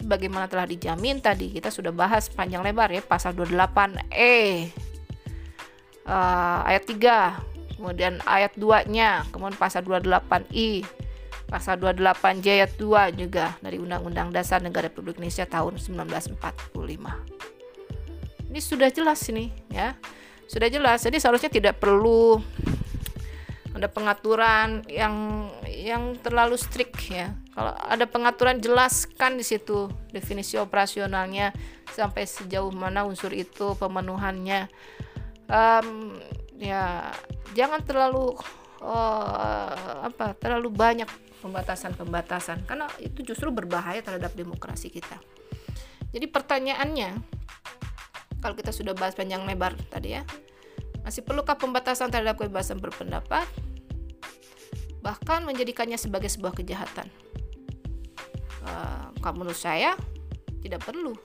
Sebagaimana 0.00 0.48
telah 0.48 0.64
dijamin 0.64 1.20
tadi, 1.20 1.52
kita 1.52 1.68
sudah 1.68 1.92
bahas 1.92 2.32
panjang 2.32 2.64
lebar 2.64 2.88
ya 2.88 3.04
pasal 3.04 3.36
28E 3.36 4.72
uh, 6.08 6.64
eh, 6.64 6.68
ayat 6.72 6.84
3, 6.88 7.51
kemudian 7.76 8.20
ayat 8.24 8.56
2-nya, 8.56 9.28
kemudian 9.30 9.58
pasal 9.58 9.84
28I, 9.86 10.84
pasal 11.48 11.76
28J 11.80 12.46
ayat 12.64 12.72
2 12.76 13.20
juga 13.20 13.56
dari 13.60 13.76
Undang-Undang 13.80 14.32
Dasar 14.32 14.60
Negara 14.64 14.88
Republik 14.88 15.20
Indonesia 15.20 15.44
tahun 15.48 15.76
1945 15.76 17.42
ini 18.52 18.60
sudah 18.60 18.92
jelas 18.92 19.24
ini 19.32 19.48
ya. 19.72 19.96
Sudah 20.44 20.68
jelas. 20.68 21.00
Jadi 21.00 21.16
seharusnya 21.16 21.48
tidak 21.48 21.80
perlu 21.80 22.36
ada 23.72 23.88
pengaturan 23.88 24.84
yang 24.84 25.48
yang 25.64 26.20
terlalu 26.20 26.60
strict 26.60 27.08
ya. 27.08 27.32
Kalau 27.56 27.72
ada 27.72 28.04
pengaturan 28.04 28.60
jelaskan 28.60 29.40
di 29.40 29.44
situ 29.48 29.88
definisi 30.12 30.60
operasionalnya 30.60 31.56
sampai 31.88 32.28
sejauh 32.28 32.68
mana 32.68 33.08
unsur 33.08 33.32
itu 33.32 33.72
pemenuhannya. 33.80 34.68
Um, 35.48 36.20
ya 36.62 37.10
jangan 37.58 37.82
terlalu 37.82 38.38
uh, 38.78 40.06
apa 40.06 40.38
terlalu 40.38 40.70
banyak 40.70 41.10
pembatasan-pembatasan. 41.42 42.62
Karena 42.64 42.86
itu 43.02 43.26
justru 43.26 43.50
berbahaya 43.50 43.98
terhadap 43.98 44.30
demokrasi 44.38 44.94
kita. 44.94 45.18
Jadi 46.14 46.30
pertanyaannya 46.30 47.18
kalau 48.38 48.54
kita 48.54 48.70
sudah 48.70 48.94
bahas 48.94 49.18
panjang 49.18 49.42
lebar 49.42 49.74
tadi 49.90 50.14
ya 50.18 50.22
masih 51.02 51.26
perlukah 51.26 51.58
pembatasan 51.58 52.14
terhadap 52.14 52.38
kebebasan 52.38 52.78
berpendapat? 52.78 53.50
Bahkan 55.02 55.42
menjadikannya 55.42 55.98
sebagai 55.98 56.30
sebuah 56.30 56.54
kejahatan. 56.54 57.10
Uh, 58.62 59.10
menurut 59.34 59.58
saya 59.58 59.98
tidak 60.62 60.86
perlu 60.86 61.18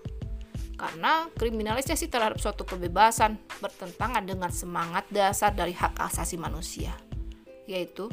karena 0.78 1.26
kriminalisasi 1.34 2.06
terhadap 2.08 2.38
suatu 2.38 2.62
kebebasan 2.62 3.42
bertentangan 3.58 4.22
dengan 4.22 4.54
semangat 4.54 5.10
dasar 5.10 5.52
dari 5.58 5.74
hak 5.74 5.98
asasi 5.98 6.38
manusia, 6.38 6.94
yaitu 7.66 8.06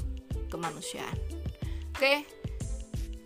kemanusiaan. 0.49 1.12
Oke, 1.93 2.25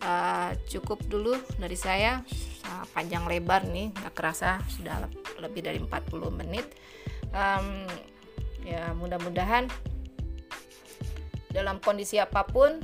uh, 0.03 0.51
cukup 0.67 0.99
dulu 1.07 1.39
dari 1.55 1.79
saya. 1.79 2.21
Uh, 2.67 2.85
panjang 2.91 3.23
lebar 3.25 3.65
nih, 3.65 3.95
nggak 3.95 4.13
kerasa 4.13 4.59
sudah 4.67 5.07
lebih 5.39 5.63
dari 5.63 5.79
40 5.79 6.39
menit. 6.43 6.67
Um, 7.31 7.87
ya 8.67 8.91
mudah-mudahan 8.91 9.71
dalam 11.49 11.81
kondisi 11.81 12.21
apa 12.21 12.45
pun 12.45 12.77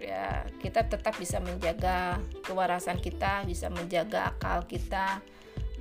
ya 0.00 0.46
kita 0.62 0.86
tetap 0.88 1.18
bisa 1.18 1.42
menjaga 1.42 2.22
kewarasan 2.46 3.02
kita, 3.02 3.42
bisa 3.44 3.68
menjaga 3.68 4.32
akal 4.32 4.64
kita 4.64 5.20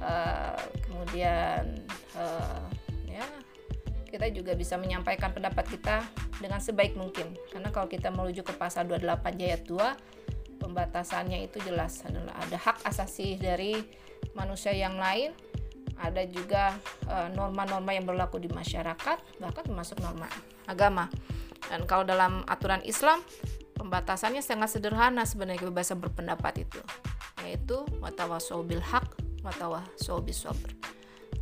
uh, 0.01 0.57
kemudian 0.85 1.79
uh, 2.15 2.65
ya 3.07 3.25
kita 4.09 4.31
juga 4.31 4.55
bisa 4.55 4.79
menyampaikan 4.79 5.35
pendapat 5.35 5.67
kita 5.67 6.07
dengan 6.39 6.63
sebaik 6.63 6.95
mungkin. 6.95 7.35
Karena 7.51 7.67
kalau 7.75 7.91
kita 7.91 8.07
merujuk 8.15 8.47
ke 8.47 8.53
pasal 8.55 8.87
28 8.87 9.03
ayat 9.43 9.67
2 9.67 10.15
pembatasannya 10.63 11.43
itu 11.43 11.59
jelas 11.67 11.99
adalah 12.07 12.31
ada 12.39 12.55
hak 12.55 12.87
asasi 12.87 13.35
dari 13.35 13.75
manusia 14.31 14.71
yang 14.71 14.95
lain 14.95 15.35
ada 15.95 16.27
juga 16.27 16.75
eh, 17.07 17.29
norma-norma 17.31 17.91
uh, 17.91 17.95
yang 17.95 18.03
berlaku 18.03 18.35
di 18.35 18.51
masyarakat 18.51 19.39
bahkan 19.39 19.63
termasuk 19.63 19.99
norma 20.03 20.27
agama. 20.67 21.07
Dan 21.71 21.87
kalau 21.87 22.03
dalam 22.03 22.43
aturan 22.51 22.83
Islam 22.83 23.23
pembatasannya 23.79 24.43
sangat 24.43 24.75
sederhana 24.75 25.23
sebenarnya 25.23 25.67
kebebasan 25.67 25.99
berpendapat 25.99 26.67
itu 26.67 26.79
yaitu 27.43 27.85
watawasau 28.01 28.65
bil 28.65 28.81
hak 28.81 29.05
sobi 29.99 30.33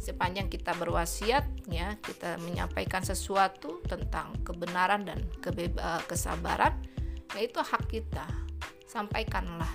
sepanjang 0.03 0.51
kita 0.51 0.75
berwasiat 0.75 1.71
ya 1.71 1.95
kita 2.03 2.35
menyampaikan 2.43 2.99
sesuatu 2.99 3.79
tentang 3.87 4.35
kebenaran 4.43 5.07
dan 5.07 5.23
kebeba, 5.39 5.79
eh, 5.79 6.01
kesabaran 6.03 6.75
yaitu 7.39 7.63
hak 7.63 7.87
kita. 7.87 8.27
Sampaikanlah 8.83 9.71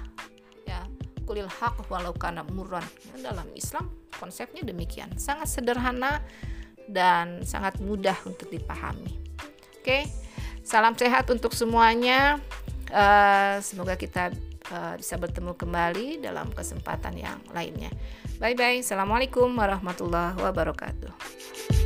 ya. 0.69 0.85
Kulil 1.25 1.49
hak 1.49 1.89
walau 1.93 2.13
kana 2.17 2.45
murran. 2.45 2.85
Ya, 3.13 3.33
dalam 3.33 3.49
Islam 3.57 3.89
konsepnya 4.17 4.65
demikian. 4.65 5.13
Sangat 5.17 5.49
sederhana 5.49 6.25
dan 6.89 7.45
sangat 7.45 7.81
mudah 7.81 8.17
untuk 8.25 8.49
dipahami. 8.53 9.17
Oke 9.81 10.09
salam 10.69 10.93
sehat 10.93 11.25
untuk 11.33 11.57
semuanya. 11.57 12.37
Uh, 12.93 13.61
semoga 13.61 13.97
kita 13.97 14.33
uh, 14.73 14.95
bisa 14.97 15.17
bertemu 15.17 15.55
kembali 15.55 16.23
dalam 16.23 16.51
kesempatan 16.53 17.15
yang 17.17 17.39
lainnya. 17.53 17.91
Bye 18.39 18.55
bye. 18.55 18.81
Assalamualaikum 18.83 19.51
warahmatullahi 19.55 20.39
wabarakatuh. 20.39 21.78